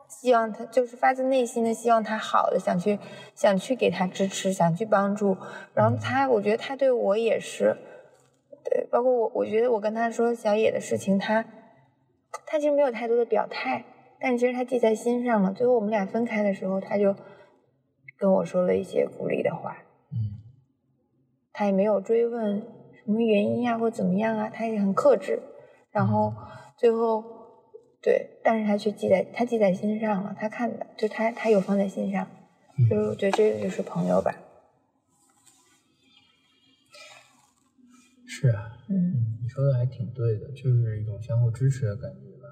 [0.09, 2.98] 希望他，就是发自内心的希望他好的，想去
[3.35, 5.37] 想去给他支持，想去帮助。
[5.74, 7.76] 然后他，我觉得他对我也是，
[8.64, 11.44] 对，包括我，我觉得我跟他说小野的事情，他
[12.47, 13.85] 他其实没有太多的表态，
[14.21, 15.53] 但其实他记在心上了。
[15.53, 17.14] 最后我们俩分开的时候，他就
[18.19, 19.79] 跟我说了一些鼓励的话。
[20.12, 20.40] 嗯，
[21.53, 22.61] 他也没有追问
[23.05, 25.40] 什么原因啊，或怎么样啊，他也很克制，
[25.90, 26.33] 然后。
[26.81, 27.23] 最后，
[28.01, 30.35] 对，但是他却记在，他记在心上了。
[30.40, 32.27] 他看的，就他，他有放在心上。
[32.88, 34.35] 就是我觉得这个就是朋友吧。
[38.27, 42.48] 是啊，嗯，你说的还挺对的，就是一种相互支持的感觉吧。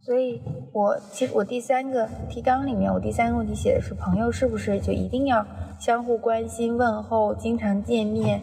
[0.00, 0.40] 所以
[0.72, 5.44] 我其实我第三个提纲里面，我第三个问题写的是朋友是不是就一定要
[5.80, 8.40] 相互关心、问候、经常见面？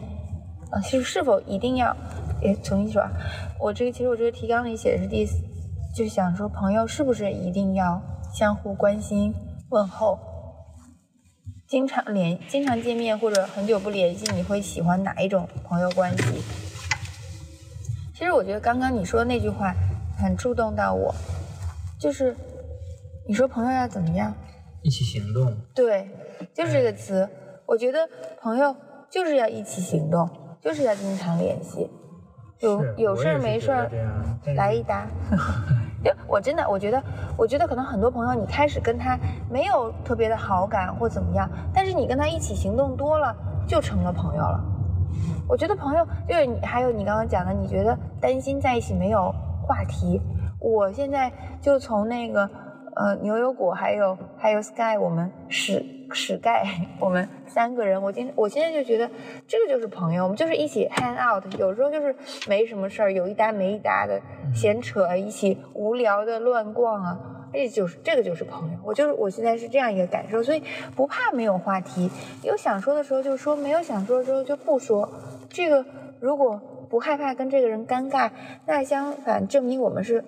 [0.70, 1.96] 啊，其实是否一定要？
[2.42, 3.12] 诶，重新说啊，
[3.60, 5.26] 我这个其实我这个提纲里写的是第，
[5.96, 8.02] 就想说朋友是不是一定要
[8.34, 9.34] 相互关心、
[9.70, 10.18] 问候，
[11.68, 16.61] 经常联、经常见面或者很久不联系，你会喜欢哪一种朋友关系？
[18.22, 19.74] 其实我觉得刚刚你说的那句话
[20.16, 21.12] 很触动到我，
[22.00, 22.36] 就是
[23.28, 24.32] 你说朋友要怎么样？
[24.84, 25.52] 一起行动。
[25.74, 26.08] 对，
[26.54, 27.28] 就是这个词。
[27.66, 28.08] 我觉得
[28.40, 28.76] 朋友
[29.10, 30.30] 就是要一起行动，
[30.62, 31.90] 就是要经常联系。
[32.60, 33.90] 有有事儿没事儿
[34.56, 35.08] 来一搭，
[36.06, 37.02] 就我真的我觉得，
[37.36, 39.18] 我觉得可能很多朋友你开始跟他
[39.50, 43.36] 没有特别的好感或怎么样，但是你跟他一起行动多了，
[43.68, 44.64] 就成了朋友了。
[45.48, 50.22] 我觉得朋友就是你，还有你刚刚讲的，你觉得担心在一起没有话题，
[50.60, 52.50] 我现在就从那个
[52.96, 56.01] 呃牛油果还有还有 Sky 我们是。
[56.14, 56.66] 史盖，
[57.00, 59.10] 我们三个人，我今我现在就觉得
[59.48, 62.16] 这个就是朋友，我们就是一起 hang out，有时候就是
[62.48, 64.22] 没什么事儿，有一搭没一搭的
[64.54, 67.20] 闲扯，一起无聊的乱逛啊，
[67.54, 70.64] 这就是这个就是朋友，我就是我现在是这样一个感受，所以
[70.96, 72.10] 不怕没有话题，
[72.44, 75.10] 有想说的时候就说，没有想说的时候就不说。
[75.50, 75.86] 这个
[76.20, 78.32] 如果不害怕跟这个人尴尬，
[78.66, 80.24] 那相反证明我们是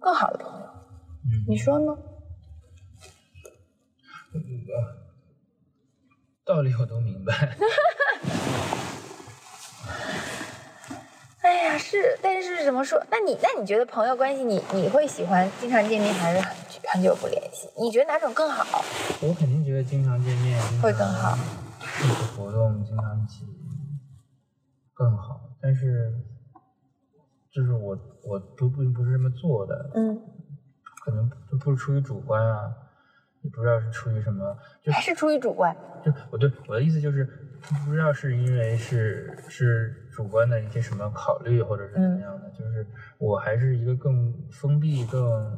[0.00, 0.66] 更好的朋友，
[1.48, 1.96] 你说呢？
[6.48, 7.54] 道理我都明白。
[11.42, 12.98] 哎呀，是，但是怎么说？
[13.10, 16.56] 那你那你觉得朋友关系，你你会喜欢经常见面，还是很
[16.90, 17.68] 很久不联系？
[17.78, 18.82] 你觉得哪种更好？
[19.20, 21.36] 我肯定觉得经常见面会更好。
[22.02, 23.44] 一起活动，经常一起
[24.94, 25.38] 更好。
[25.60, 26.14] 但是，
[27.52, 29.90] 就是我我不不不是这么做的。
[29.96, 30.18] 嗯。
[31.04, 31.28] 可能
[31.60, 32.74] 不是出于主观啊。
[33.48, 35.74] 你不知道是出于什么，就还是出于主观。
[36.04, 37.24] 就我对我的意思就是，
[37.86, 42.50] 不知道是因为是是主观的一些什么考虑，或者是怎么样的。
[42.50, 45.56] 就是我还是一个更封闭、更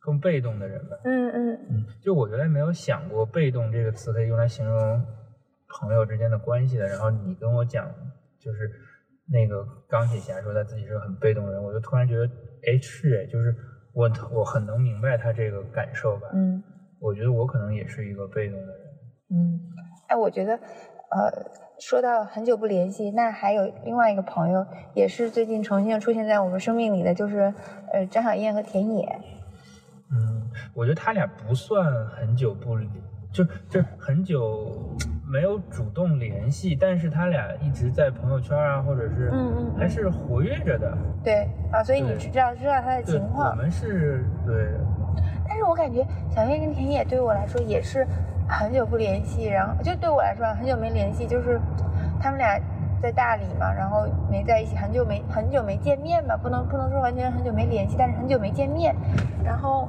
[0.00, 0.96] 更被动的人吧。
[1.04, 1.86] 嗯嗯嗯。
[2.02, 5.06] 就我原来没有想过“被动”这个词可以用来形容
[5.68, 6.88] 朋友之间的关系的。
[6.88, 7.88] 然后你跟我讲，
[8.40, 8.68] 就是
[9.28, 12.24] 那个钢铁侠说他自己是个很被动的人，我就突然觉得，
[12.66, 13.54] 哎，是哎，就是。
[13.92, 16.62] 我我很能明白他这个感受吧，嗯，
[17.00, 18.86] 我觉得我可能也是一个被动的人，
[19.30, 19.60] 嗯，
[20.08, 27.52] 哎，我觉得，呃，说到很久不联系，那还有另外一个朋友，也是最近重新出现在我们生命里的，就是
[27.92, 29.20] 呃张小燕和田野，
[30.12, 32.88] 嗯，我觉得他俩不算很久不离，
[33.32, 34.96] 就就很久。
[35.30, 40.92] 没有主动联系，但是他俩一直在朋友圈啊，或者是嗯嗯，还是活跃着的。
[41.22, 43.50] 对啊，所以你知道知道他的情况。
[43.50, 44.74] 我们是对。
[45.46, 48.06] 但是我感觉小月跟田野对我来说也是
[48.48, 51.60] 很久不联系，然后就对我来说很久没联系，就是
[52.20, 52.58] 他们俩
[53.00, 58.94] 在大理嘛，然后没在一起，很久没很久没见面吧，不能不能说完全很久没联系，但是很久没见面，
[59.44, 59.88] 然后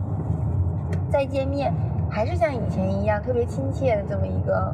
[1.10, 1.74] 再见面
[2.10, 4.74] 还是像以前一样特别亲切的这么一个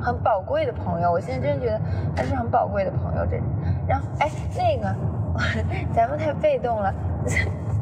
[0.00, 1.80] 很宝贵的朋友，我现在真的觉得
[2.16, 3.40] 他是很宝贵的朋友，这
[3.86, 4.94] 然后哎那个
[5.94, 6.92] 咱们太被动了，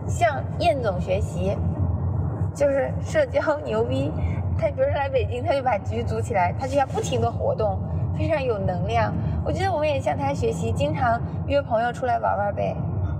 [0.06, 1.56] 向燕总学习。
[2.54, 4.12] 就是社交牛逼，
[4.58, 7.78] 他比如说来北京，他就把局组起来，他就要不停的活动，
[8.16, 9.14] 非常有能量。
[9.44, 12.74] 我觉得我们也向他学习，经常约朋友出来玩玩呗，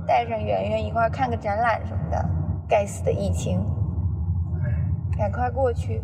[0.09, 2.25] 带上圆圆一块看个展览什么的。
[2.69, 3.65] 该死的疫情，
[5.17, 6.03] 赶快过去，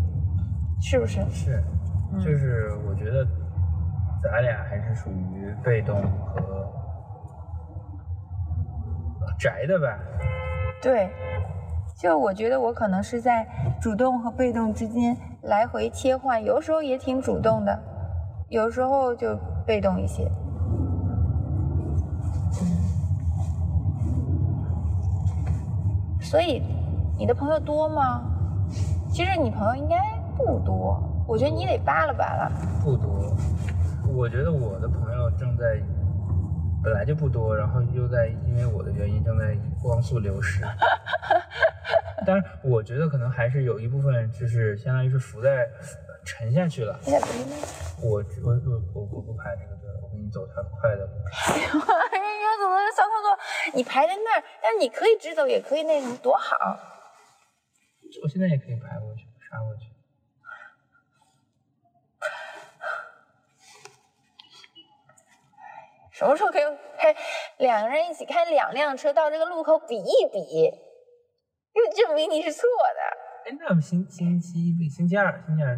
[0.80, 1.20] 是不是？
[1.30, 1.64] 是，
[2.20, 3.26] 就是我觉得
[4.22, 6.70] 咱俩还是属于被动和
[9.38, 9.98] 宅的吧。
[10.82, 11.10] 对。
[11.96, 13.46] 就我觉得我可能是在
[13.80, 17.78] 主动和被动之间来回切换，有时候也挺主动的，
[18.48, 20.28] 有时候就被动一些。
[26.20, 26.60] 所以
[27.16, 28.24] 你的朋友多吗？
[29.08, 29.96] 其实你朋友应该
[30.36, 32.50] 不多，我觉得你得扒拉扒拉。
[32.82, 33.34] 不多，
[34.06, 35.80] 我觉得我的朋友正在
[36.82, 40.62] 本来就不多，然后又在因为我的原因正在光速流失。
[42.26, 45.66] 但是我觉得可能还是有一部分，就是相当于是浮在
[46.24, 46.98] 沉下去了。
[47.06, 47.18] 我
[48.02, 48.52] 我我
[48.94, 51.08] 我我不拍这个队，我给你走条快的。
[51.32, 53.38] 哎呀，怎么小操作？
[53.74, 56.78] 你排在那儿，但是你可以直走，也可以那什么，多好。
[58.22, 59.88] 我现在也可以排过去，杀过去。
[66.24, 66.62] 什么时候可以
[66.96, 67.14] 开
[67.58, 70.70] 两个人一起开两辆车到这个路口比一比？
[71.74, 73.50] 又证明你是错的。
[73.50, 75.76] 哎，那我们星星期一、星期二、星期二。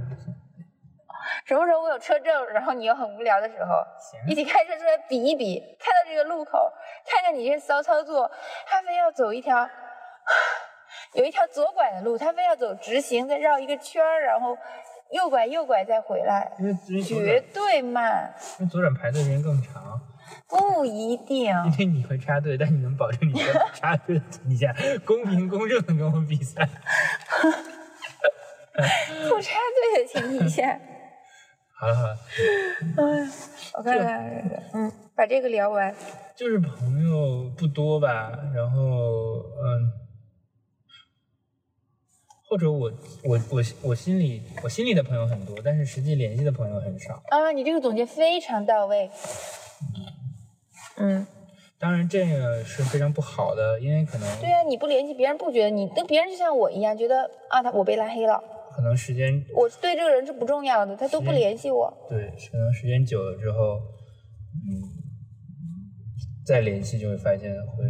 [1.45, 3.85] 什么时候我有车证，然后你又很无聊的时候，
[4.29, 6.73] 一起开车出来比一比，开到这个路口，
[7.05, 8.31] 看看你这骚操作，
[8.67, 9.69] 他非要走一条，
[11.15, 14.57] 有一条左拐的路，他非要走直行，再绕一个圈儿，然后
[15.11, 16.53] 右拐右拐再回来，
[17.05, 18.33] 绝对慢。
[18.61, 20.01] 因为左转排队人更长。
[20.49, 26.69] 不一定， 因为你会插队，但你能保证你在 插队的底下公平公正的跟我比赛？
[29.29, 29.55] 不插
[29.95, 30.79] 队的前提下。
[31.79, 32.17] 好了好了，
[32.97, 33.31] 嗯，
[33.75, 35.95] 我看看，嗯，把这个聊完。
[36.35, 38.79] 就是朋友不多吧，然后
[39.63, 39.93] 嗯，
[42.49, 42.91] 或者我
[43.25, 47.23] 我我我心里我心里的朋友很多，但是实际联系的朋友很少。
[47.29, 49.11] 啊，你这个总结非常到位。
[49.83, 50.05] 嗯，
[51.79, 58.43] 当然这个是非常不好的，因为可能对啊，你不联系别人，不觉得你跟别人就像我一样，觉得啊，他我被拉黑了，
[58.75, 63.79] 可能时间我对这个人是不重要的，他都不联系我，对，可能时间久了之后，
[64.67, 64.81] 嗯，
[66.47, 67.85] 再联系就会发现会，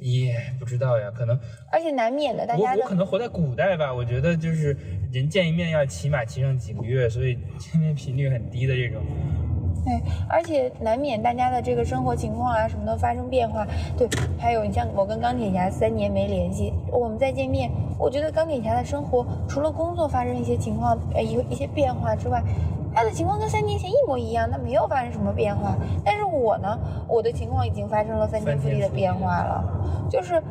[0.00, 1.38] 也不知道呀，可能
[1.70, 4.76] 而且难免的，大家我我可能活在古代吧，我觉得就是
[5.12, 9.00] 人见一面要起码骑上几个月，所以见面频率很低的这种。
[9.86, 13.64] 对，而且难免大家的这个生活情况啊，什么的发生变化。
[13.96, 22.42] 对，还有你像我跟钢铁侠三年没联系，我们再见面，我觉得钢铁侠的生活除了工作发生一些情况，呃，一一些变化之外，
[22.92, 25.76] 他的情况跟三年前一模一样，他没有发生什么变化。
[26.04, 29.64] 但是我呢，我的情况已经发生了翻天覆地的变化了，
[30.10, 30.42] 就是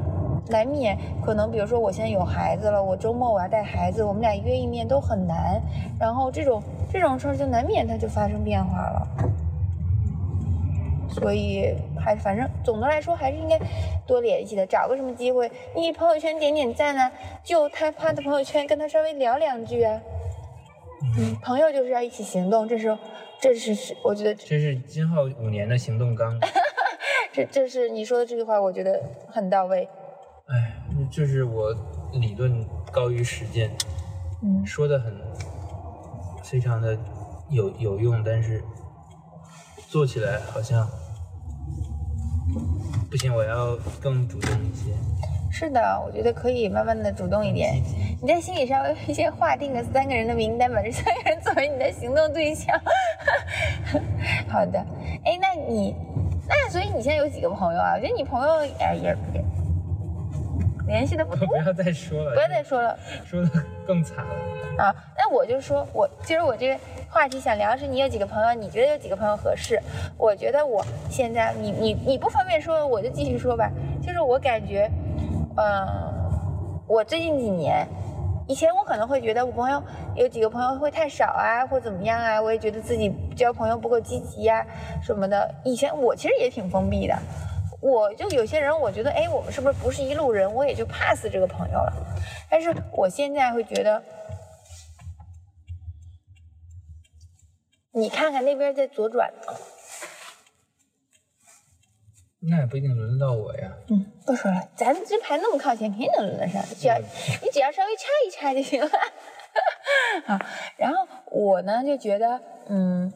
[0.50, 5.62] 难免可能，比如说我现在有孩子了，我周末我要带孩子，我们俩约一面都很难，
[6.00, 6.62] 然后这种。
[6.88, 9.08] 这种事儿就难免它就发生变化了，
[11.10, 13.60] 所以还反正总的来说还是应该
[14.08, 17.12] 多联系的，找个什么机会，你朋友圈点点赞啊，
[17.44, 20.00] 就他发的朋友圈跟他稍微聊两句啊。
[21.20, 22.98] 嗯，朋友就是要一起行动，这是
[23.42, 26.40] 这是是我觉得这是今后五年的行动纲。
[27.34, 29.90] 这这是你说的这句话，我觉得很到位。
[31.16, 31.74] 哎，就是我
[32.14, 33.72] 理论高于实践，
[34.44, 35.14] 嗯，说的很。
[36.44, 36.96] 非常的
[37.50, 38.64] 有有用，但是
[39.88, 40.88] 做起来好像
[43.10, 43.34] 不行。
[43.36, 44.94] 我要更主动一些。
[45.52, 47.82] 是的，我觉得可以慢慢的主动一点。
[48.22, 52.80] 你在心里稍微先划定个三个人的名单，把这三个人作为你的行动对象。
[54.48, 54.78] 好的，
[55.26, 55.96] 哎，那你
[56.48, 57.96] 那所以你现在有几个朋友啊？
[57.96, 59.18] 我觉得你朋友哎也
[60.88, 61.48] 联系的不多。
[61.52, 63.50] 不要再说了，不要再说了，说的
[63.86, 64.34] 更惨了。
[64.78, 66.78] 啊，那我就说，我其实我这个
[67.10, 68.54] 话题想聊是，你有几个朋友？
[68.54, 69.82] 你觉得有几个朋友合适？
[70.18, 73.72] 我觉得我现在，你你你不方便说，我就继续说吧。
[74.02, 74.90] 就是我感觉，
[75.56, 75.88] 嗯，
[76.88, 77.88] 我最近几年
[78.48, 79.82] 以前我可能会觉得我朋友
[80.14, 84.66] 有几个朋友会太少啊，或怎么样啊，我也觉得自己交朋友不够积极呀、
[85.02, 85.56] 什么的。
[85.64, 87.18] 以前我其实也挺封闭的，
[87.86, 91.94] 我就有些人我觉得，哎，我们是不是不是一路人，我也就 pass 这个朋友了。
[92.50, 94.02] 但是我现在会觉得，
[97.92, 99.54] 你看看那边在左转呢，
[102.40, 103.72] 那也不一定轮得到我呀。
[103.90, 106.64] 嗯，不说了，咱这牌那么靠前，肯定能轮得上。
[106.64, 108.90] 只要你只要稍微插一插就行了。
[110.26, 110.40] 好，
[110.78, 113.14] 然后我呢就觉得，嗯，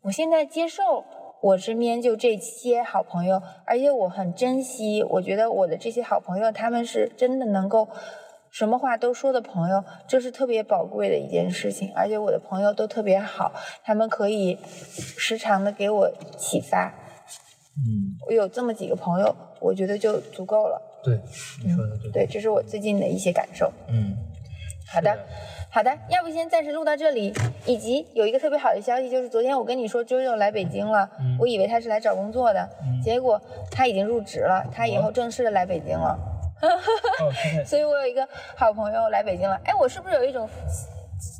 [0.00, 1.04] 我现在接受
[1.46, 5.00] 我身边就这些好朋友，而且我很珍惜。
[5.04, 7.88] 我觉得我的这些好朋友，他们是真的能够
[8.50, 11.92] 什么话都说的朋友，这是特别宝贵的一件事情。
[11.94, 13.52] 而且我的朋友都特别好，
[13.84, 16.92] 他们可以时常的给我启发。
[17.76, 20.82] 嗯，我有这么几个朋友，我觉得就足够了。
[21.04, 21.14] 对，
[21.62, 22.10] 你说的对。
[22.10, 23.70] 对，这是我最近的一些感受。
[23.86, 24.16] 嗯，
[24.92, 25.18] 好的是，
[25.70, 27.32] 好的，要不先暂时录到这里。
[27.66, 36.16] 以及有一个特别好的消息，就是昨天我跟你说周周来北京了，嗯我以为他是来找工作的，嗯结果他已经入职了，他以后哦正式的来北京了。
[37.66, 38.26] 所以我有一个
[38.56, 39.60] 好朋友来北京了。
[39.64, 40.48] 哎，我是不是有一种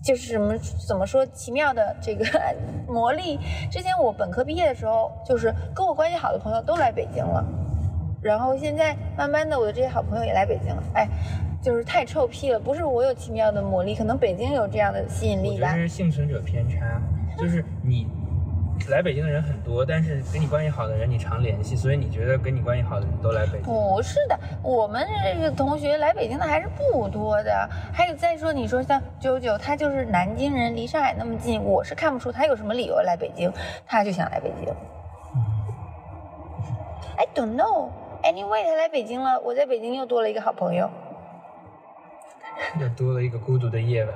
[0.04, 0.54] 就是什么
[0.86, 2.24] 怎么说奇妙的这个
[2.88, 3.38] 魔力？
[3.70, 7.44] 之前我本科毕业的时候，就是跟我关系好的朋友都来北京了，
[8.20, 10.82] 然后现在慢慢的我的这些好朋友也来北京了。
[10.94, 11.08] 哎，
[11.66, 15.80] 就是太臭屁了，不是我有奇妙的魔力，可能北京有这样的吸引力吧觉得。
[15.80, 17.02] 是幸存者偏差，
[17.36, 18.06] 就是你
[18.88, 23.62] 来北京的人很多，但是跟你关系好的人你常联系，所以你觉得跟你关系好的人都来北京。
[23.62, 25.04] 不是的，我们
[25.34, 27.68] 这个同学来北京的还是不多的。
[27.92, 33.52] 还有再说，你说像九九，他就是南京人，离上海那么近，我是看不出他有什么理由来北京，
[33.84, 34.72] 他就想来北京。
[37.16, 37.88] I don't know.
[38.22, 40.88] Anyway，他来北京了，我在北京又多了一个好朋友。
[42.80, 44.14] 又多了一个孤独的夜晚。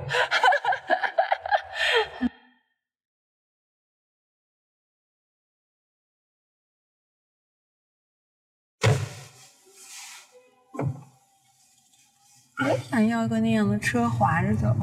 [12.63, 14.77] 我也想要个那样的车，滑着走。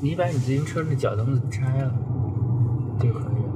[0.00, 1.92] 你把你自行车的脚蹬子拆了
[2.98, 3.52] 就可以了。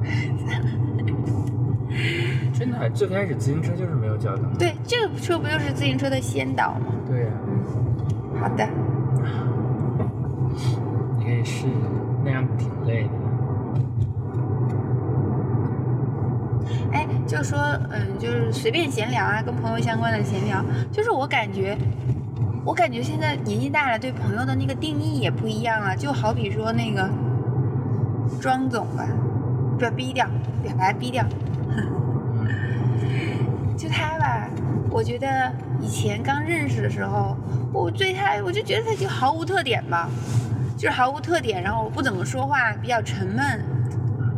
[2.52, 4.52] 真的，最开始自行车就是没有脚蹬。
[4.58, 6.92] 对，这个车不就是自行车的先导吗？
[7.06, 7.30] 对呀、
[8.40, 8.66] 好的，
[11.18, 11.66] 你可以试试，
[12.24, 13.10] 那样挺累的。
[16.92, 17.58] 哎，就说，
[17.90, 21.76] 嗯，就是随便闲聊啊，跟朋友相关的闲聊，就是我感觉，
[22.64, 25.96] 我感觉现在年纪大了，对朋友的那个定义也不一样了。
[25.96, 27.08] 就好比说那个
[28.40, 29.06] 庄总吧，
[29.78, 30.26] 不要逼掉，
[30.62, 31.24] 别把他逼掉。
[33.76, 34.48] 就他吧，
[34.90, 37.36] 我觉得以前刚认识的时候，
[37.72, 40.08] 我对他，我就觉得他就毫无特点吧，
[40.76, 43.64] 就是毫无特点，然后不怎么说话，比较沉闷，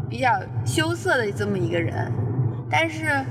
[0.09, 0.29] 比较
[0.65, 2.11] 羞涩的这么一个人。
[2.71, 3.25] 但是，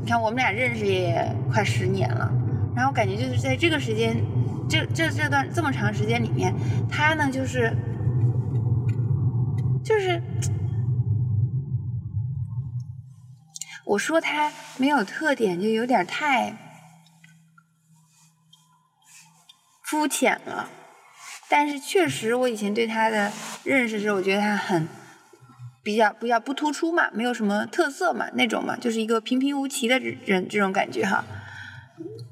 [0.00, 2.32] 你看我们俩认识也快十年了，
[2.74, 4.16] 然后感觉就是在这个时间，
[4.68, 6.54] 这这这段这么长时间里面，
[6.88, 7.72] 他呢就是
[9.82, 10.22] 就是。
[13.84, 16.54] 我说他没有特点，就有点太
[19.88, 20.68] 肤浅了。
[21.48, 23.32] 但是确实，我以前对他的
[23.64, 24.86] 认识是，我觉得他很
[25.82, 31.24] 比较比较不突出嘛，没有什么特色嘛，那种嘛，就是一个平平无奇的人这种感觉哈。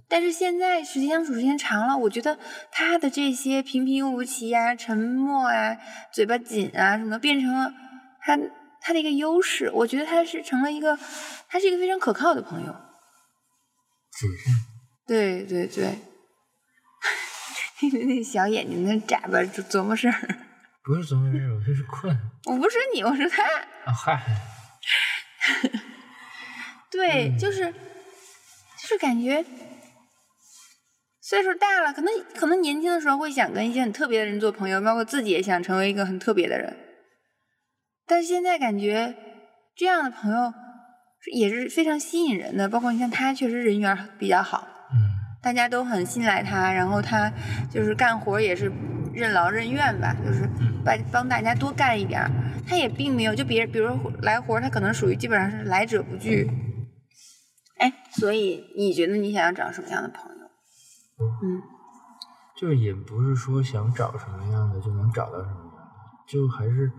[0.09, 2.39] 但是现在时间相处时间长了，我觉得
[2.71, 5.77] 他的这些平平无奇啊、沉默啊、
[6.13, 7.73] 嘴巴紧啊什么，变成了
[8.21, 8.39] 他
[8.81, 9.71] 他的一个优势。
[9.73, 10.97] 我觉得他是成了一个，
[11.49, 12.77] 他是一个非常可靠的朋友。
[15.07, 15.99] 对对对，
[18.07, 20.39] 那小眼睛那眨巴琢磨事儿。
[20.83, 22.17] 不是琢磨事儿，我就是困。
[22.45, 23.43] 我不是你，我是他。
[23.43, 24.23] 啊嗨，
[26.91, 29.45] 对，嗯就是就是感觉
[31.21, 36.77] 岁数大了，可能可能年轻的时候会想跟一些很特别的人做朋友，包括自己也想成为一个很特别的人。
[38.07, 39.17] 但是现在感觉
[39.75, 40.55] 这样的朋友
[41.35, 44.76] 也是非常吸引人的，包括你像他，确实人缘比较好，嗯，
[45.47, 47.33] 大家都很信赖他，然后他
[47.71, 48.69] 就是干活也是
[49.15, 50.45] 任劳任怨吧，就是
[50.85, 52.29] 把帮大家多干一点儿。
[52.67, 56.51] 他也并没有就别人，比如说来活儿，他可能属于基本上是来者不拒。
[57.79, 60.49] 哎，所以你觉得你想要找什么样的朋友？
[61.45, 61.63] 嗯，
[62.57, 66.91] 就也不是说想找什么样的就能找到什么样的，就还是，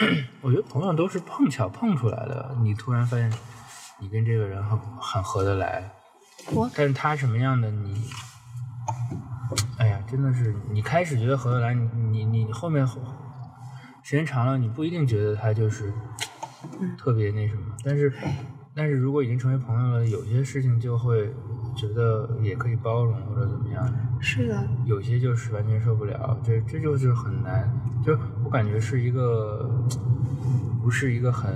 [0.40, 2.56] 我觉得朋友都是碰巧碰出来的。
[2.62, 3.30] 你突然发现
[3.98, 5.92] 你跟这个人很很合得来，
[6.52, 7.94] 我但是他什么样的你，
[9.78, 15.92] 哎呀，真的是你开始觉得合得来，你你你后面时间长了，你不一定觉得他就是
[16.96, 18.12] 特别那什么，但是
[18.74, 21.34] 但是如果已经成为朋友了，有些事情就会
[21.74, 27.68] 觉得也可以包容或者怎么样，是的，有些就是完全受不了，这这就是很难，
[28.04, 29.68] 就我感觉是一个
[30.82, 31.52] 不是一个很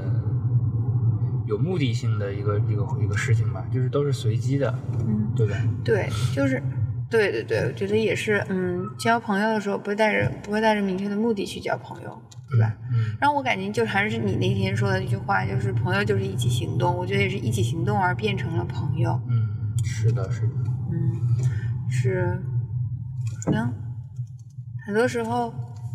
[1.51, 5.57] 有目的性的一个一个一个事情吧，就是都是随机的，嗯，对吧？
[5.85, 6.63] 对，就是，
[7.11, 12.73] 对对对，我觉得也是，嗯，交朋友的时候不会带着不会带着明确的目的去交朋友，对吧？
[12.93, 19.49] 嗯让我感觉就还是你那天说的那句话，就是朋友就是一起行动，我觉得也是一起行动而变成了朋友，嗯，
[19.85, 20.55] 是的，是的，
[20.93, 22.41] 嗯，是，
[23.45, 23.73] 可能
[24.87, 25.53] 很多时候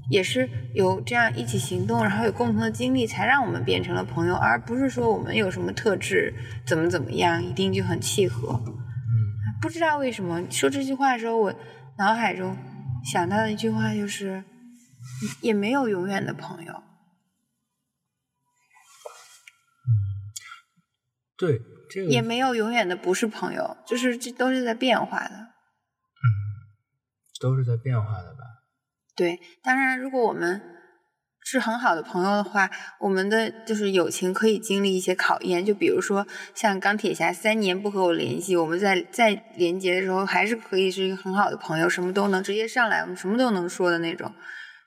[0.10, 6.34] 也是有这样一起行动，然后有共同的经历，才让我们变成了朋友，而不是说我们有什么特质
[6.66, 8.62] 怎么怎么样，一定就很契合。
[8.66, 8.76] 嗯
[9.62, 11.54] 不知道为什么说这句话的时候，我
[11.98, 12.56] 脑海中
[13.04, 14.44] 想到的一句话就是，
[15.42, 16.84] 也没有永远的朋友。
[21.38, 25.48] 对，这个也没有永远的不是朋友，就是这都是在变化的。
[27.42, 28.40] 都是在变化的吧？
[29.16, 30.62] 对，当然，如果我们
[31.42, 35.66] 是很好的朋友的话，我们的就是友情可以经历一些考验。
[35.66, 44.34] 就比如说像钢铁侠三年不和我联系，我们在在连接的时候还是可以是一个很好的朋友，什么都能直接上来，我们什么都能说的那种，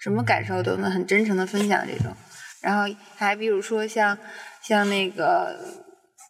[0.00, 2.14] 什么感受都能很真诚的分享这种。
[2.60, 4.18] 然后还比如说像
[4.60, 5.56] 像那个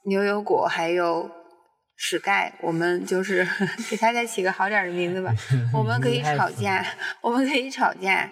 [0.04, 1.30] 牛油果还有
[2.00, 3.44] 史盖，我们就是
[3.90, 5.34] 给他再起个好点的名字吧。
[5.74, 6.84] 我们可以吵架，
[7.20, 8.30] 我们可以吵架，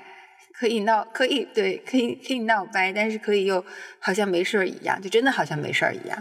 [0.56, 3.62] 可以闹，可以对，可以可以闹掰，但是可以又
[3.98, 6.16] 好像没事儿一样，就真的好像没事儿一样，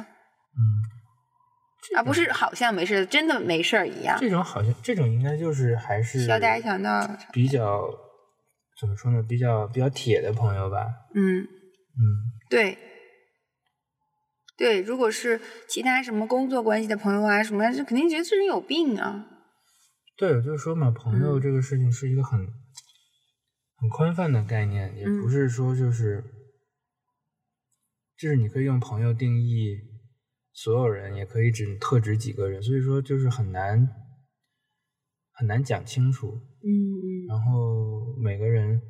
[0.57, 4.17] 嗯，啊不是好像没事，真的没事儿一样。
[4.19, 7.87] 这种好像这种应该就是还是小打小闹，比较
[8.79, 9.21] 怎么说呢？
[9.21, 10.87] 比较比较铁的朋友吧。
[11.13, 12.75] 嗯，嗯对。
[14.57, 19.27] 对，如果是其他什么工作关系的朋友啊什么，就肯定觉得这人有病啊。
[20.17, 22.39] 对，我就说嘛，朋友嗯这个事情是一个很、
[23.75, 26.23] 很宽泛的概念，也嗯不是说就是、
[28.17, 29.77] 就是你可以用朋友定义
[30.53, 33.89] 所有人，也可以只特指几个人，所以说就是很难
[35.33, 36.31] 很难讲清楚。
[36.63, 38.81] 嗯嗯然后每个人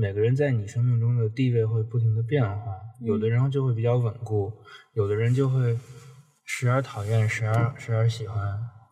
[0.00, 2.56] 每个人在你生命中的地位会不停的变化，
[3.00, 4.52] 有的人就会比较稳固，
[4.92, 5.76] 有的人就会
[6.44, 8.38] 时而讨厌，时而时而喜欢，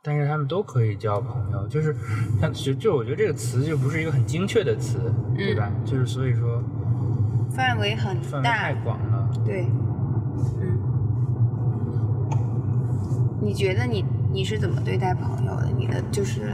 [0.02, 1.94] 但是他们都可以交朋友，就是
[2.40, 4.98] 像就就我觉得这个词就不是一个很精确的词，
[5.36, 5.70] 对吧？
[5.84, 6.60] 就是所以说
[7.52, 9.30] 范围很大范围太，广了。
[9.44, 9.64] 对，
[10.60, 10.76] 嗯，
[13.40, 15.70] 你觉得你你是怎么对待朋友的？
[15.78, 16.52] 你的就是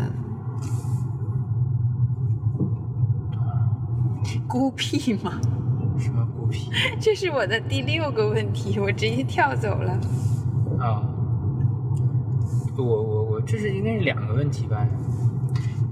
[4.52, 5.40] 孤僻吗？
[5.98, 9.92] 什么孤僻 这是我的第六个问题，我直接跳走了。
[10.78, 11.08] 啊？
[12.76, 14.86] 我我我这是应该是两个问题吧？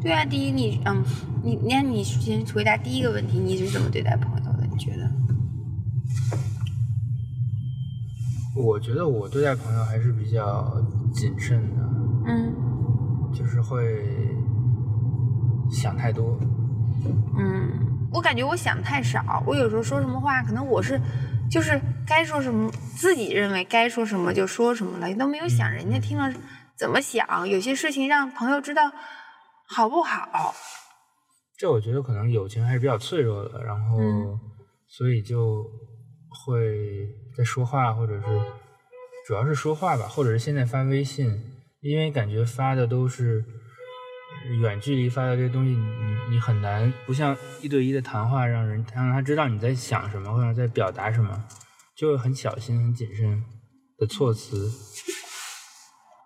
[0.03, 1.03] 对啊，第一你嗯，
[1.43, 4.67] 你那你先回答第一个问题，你是怎么对待朋友的？
[4.71, 5.11] 你觉得？
[8.55, 10.71] 我觉得我对待朋友还是比较
[11.15, 11.91] 谨慎的。
[12.27, 12.55] 嗯
[13.33, 14.05] 就是会
[15.71, 16.37] 想太多。
[17.39, 17.71] 嗯，
[18.13, 21.01] 我感觉我想太少，我有时候说什么话，可能我是
[21.51, 26.33] 就是该说什么，自己认为该说什么就说什么了，都没有想人家听了
[26.77, 27.49] 怎么想。
[27.49, 28.91] 有些事情让朋友知道
[29.69, 30.55] 好不好？
[31.57, 34.41] 这我觉得可能友情还是比较脆弱的，然后、嗯
[34.93, 35.65] 所以就
[36.45, 37.07] 会
[37.37, 38.27] 在说话，或者是
[39.25, 41.29] 主要是说话吧，或者是现在发微信，
[41.81, 43.45] 因为感觉发的都是
[44.61, 51.45] 远距离发的这些东西，你你你很难不像一对一的谈话，让人让他知道你在想什么或者在表达什么，
[51.97, 53.45] 就会很小心、很谨慎
[53.99, 54.71] 的措辞。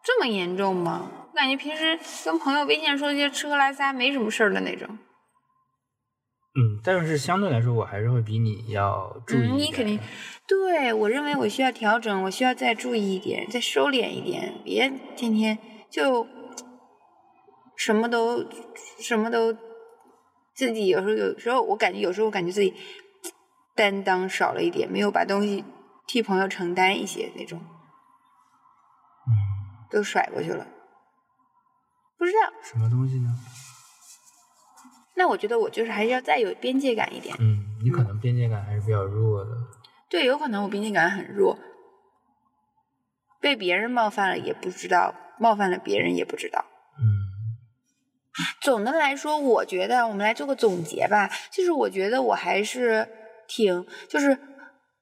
[0.04, 1.10] 这么严重吗？
[1.32, 4.86] 我感觉平时跟朋友微信上说一些吃喝拉撒没什么事儿的那种。
[6.56, 9.98] 嗯，但是相对来说，我还是会比你要注意、嗯，你肯定，
[10.46, 15.58] 对我认为我需要调整，我需要再注意一点，再收敛一点，别天天
[15.90, 16.24] 就
[17.76, 18.44] 什么都
[19.00, 19.52] 什么都
[20.54, 22.74] 自己有时候有时候我感觉有时候我感觉自己
[23.74, 25.64] 担当少了一点，没有把东西
[26.06, 27.58] 替朋友承担一些那种，
[29.26, 29.32] 嗯，
[29.90, 30.66] 都甩过去了。
[32.16, 33.28] 不知道，什么东西呢？
[35.16, 37.36] 那我觉得我就是还是要再有边界感一点。
[37.38, 39.50] 嗯，你可能边界感还是比较弱的。
[40.08, 41.58] 对，有可能我边界感很弱，
[43.40, 46.64] 被别人冒犯了也不知道，冒犯了别人也不知道。
[48.36, 53.08] 嗯，总的来说，我觉得我们来做个总结吧，就是我觉得我还是
[53.46, 54.36] 挺，就是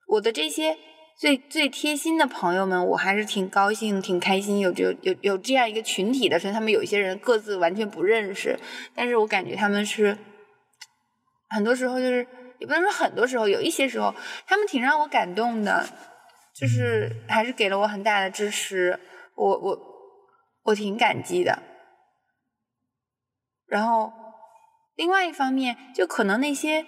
[0.06, 0.76] 我的这些
[1.18, 6.38] 最最贴心的朋友们，我还是挺高兴、挺开心，有有有有这样一个群体的。
[6.38, 8.58] 虽然他们有一些人各自完全不认识，
[8.94, 10.18] 但是我感觉他们是
[11.48, 12.26] 很多时候就是
[12.58, 14.14] 也不能说很多时候，有一些时候
[14.46, 15.88] 他们挺让我感动的，
[16.54, 19.00] 就是还是给了我很大的支持，
[19.36, 19.78] 我我
[20.64, 21.58] 我挺感激的。
[23.72, 24.12] 然后，
[24.96, 26.84] 另外一方面，就可能那些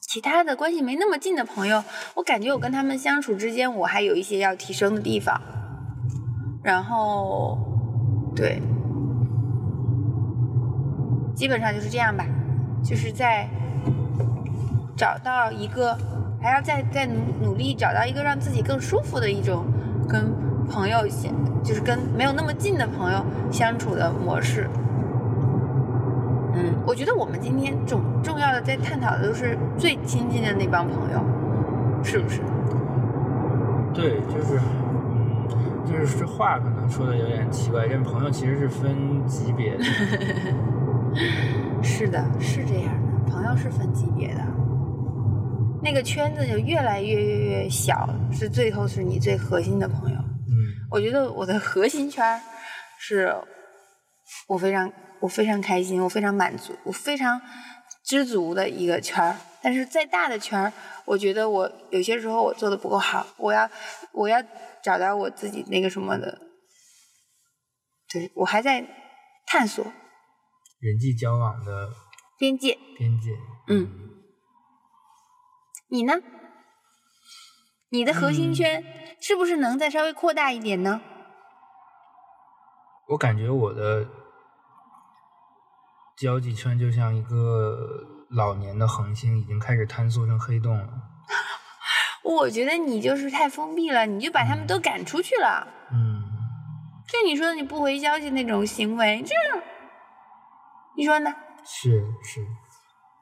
[0.00, 1.82] 其他的关系没那么近的朋友，
[2.14, 5.40] 我感觉我跟他们相处之间，我还有一些要提升的地方。
[6.62, 7.58] 然后，
[8.36, 8.62] 对，
[11.34, 12.24] 基本上就是这样吧，
[12.84, 13.48] 就是在
[14.96, 15.98] 找到一个，
[16.40, 19.64] 还要再再努努力找到一个让自己更舒服的一种
[20.08, 20.32] 跟
[20.68, 24.70] 朋友相，就是跟没有那么近的朋友相处的模式。
[26.88, 31.22] 嗯，我觉得我们今天重重要的在探讨的都是最亲近的那帮朋友，
[32.02, 32.40] 是不是？
[33.92, 34.58] 对，就是，
[35.10, 35.46] 嗯，
[35.84, 39.84] 就是这话可能说的有点奇怪，但朋友其实是分级别的。
[41.82, 42.90] 是的，是这样
[43.26, 44.40] 的，朋友是分级别的，
[45.82, 50.16] 那个圈子就越来越越越小，是最后是你最核心的朋友。
[50.16, 52.40] 嗯，我觉得我的核心圈
[52.98, 53.34] 是
[54.46, 54.90] 我非常。
[55.20, 57.40] 我非常开心，我非常满足，我非常
[58.04, 59.36] 知足的一个圈儿。
[59.60, 60.72] 但是再大的圈儿，
[61.04, 63.68] 我觉得我有些时候我做的不够好，我要
[64.12, 64.40] 我要
[64.82, 66.38] 找到我自己那个什么的，
[68.08, 68.86] 对我还在
[69.46, 69.84] 探索
[70.78, 71.90] 人际交往的
[72.38, 72.78] 边界。
[72.96, 73.30] 边界，
[73.66, 73.88] 嗯，
[75.88, 76.14] 你呢？
[77.90, 78.84] 你的核心圈
[79.20, 81.00] 是不是能再稍微扩大一点呢？
[83.08, 84.06] 我感觉我的。
[86.20, 87.78] 交际圈就像一个
[88.30, 90.88] 老年的恒星，已经开始坍缩成黑洞了。
[92.24, 95.66] 我觉得你就是太封闭了，你就把他们都赶出去了。
[95.92, 96.24] 嗯。
[97.06, 99.34] 就你说的你不回消息那种行为，这
[100.96, 101.32] 你说呢？
[101.64, 102.44] 是是，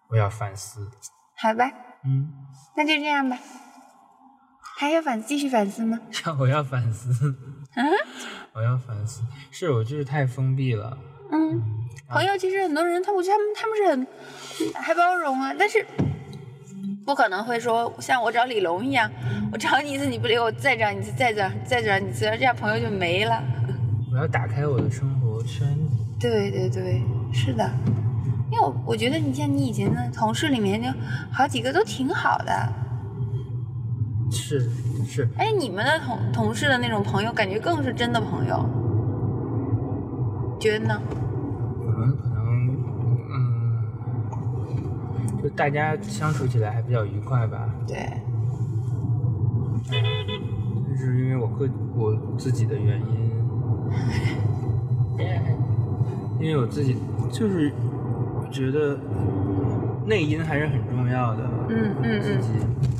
[0.08, 0.90] 我要反思。
[1.36, 1.70] 好吧。
[2.04, 2.32] 嗯。
[2.76, 3.38] 那就这样吧。
[4.78, 6.00] 还要反继续反思吗？
[6.24, 7.10] 要 我要反思。
[7.74, 7.86] 嗯。
[8.54, 9.22] 我要反思，
[9.52, 10.98] 是我就是太封闭了。
[11.30, 11.62] 嗯。
[12.08, 15.84] 朋友其实很多人，他我觉得他们他们是很还包容啊，但是
[17.04, 19.10] 不可能会说像我找李龙一样，
[19.52, 23.42] 我找你一次你不理我，再找你一次，再找再找你一次，这样朋友就没了。
[24.12, 25.66] 我要打开我的生活圈。
[26.20, 27.02] 对对对，
[27.32, 27.68] 是的，
[28.52, 30.88] 因为我我觉得你像你以前的同事里面，就
[31.32, 32.72] 好几个都挺好的。
[34.30, 34.70] 是
[35.08, 35.28] 是。
[35.36, 38.64] 哎，你们的同同事的那种朋友，感觉更是真的朋友，
[40.58, 41.00] 觉得呢？
[41.78, 42.76] 我们可能，
[43.30, 43.42] 嗯，
[45.42, 47.68] 就大家相处起来还比较愉快吧？
[47.86, 47.96] 对。
[50.88, 53.30] 就是因为我个我自己的原因，
[56.40, 56.96] 因为我自己
[57.30, 57.70] 就是
[58.50, 58.98] 觉得
[60.06, 61.44] 内因还是很重要的。
[61.68, 62.40] 嗯嗯嗯。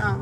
[0.01, 0.21] 嗯。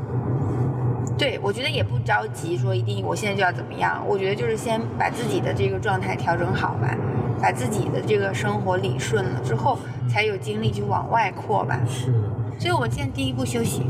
[1.19, 4.03] 对，我觉得也不着急，说一定我现在就要怎么样。
[4.07, 6.97] 我觉得就是先把自己的这个状态调整好吧，
[7.45, 9.79] 把自己的这个生活理顺了之后。
[10.07, 11.81] 才有精力去往外扩吧。
[11.89, 12.19] 是的。
[12.61, 13.83] 所以我们现在第一步休息。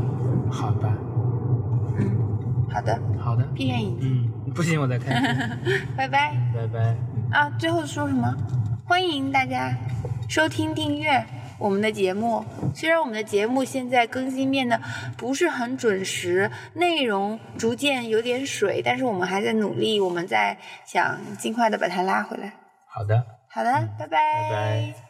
[0.49, 0.89] 好的。
[1.99, 2.17] 嗯，
[2.73, 2.99] 好的。
[3.19, 3.43] 好的。
[3.53, 4.31] 闭上眼睛。
[4.45, 5.21] 嗯，不行，我再看。
[5.95, 6.35] 拜拜。
[6.55, 6.95] 拜拜。
[7.31, 8.33] 啊，最后说什么？
[8.85, 9.77] 欢迎大家
[10.27, 11.23] 收听订阅
[11.59, 12.43] 我们的节目。
[12.73, 14.79] 虽然我们的节目现在更新变得
[15.17, 22.53] 不是很准时，内容逐渐有点水，但是我们还在努力，我们在想尽快的把它拉回来。
[22.87, 23.23] 好的。
[23.55, 24.09] 好的，拜拜。
[24.09, 25.04] 拜拜。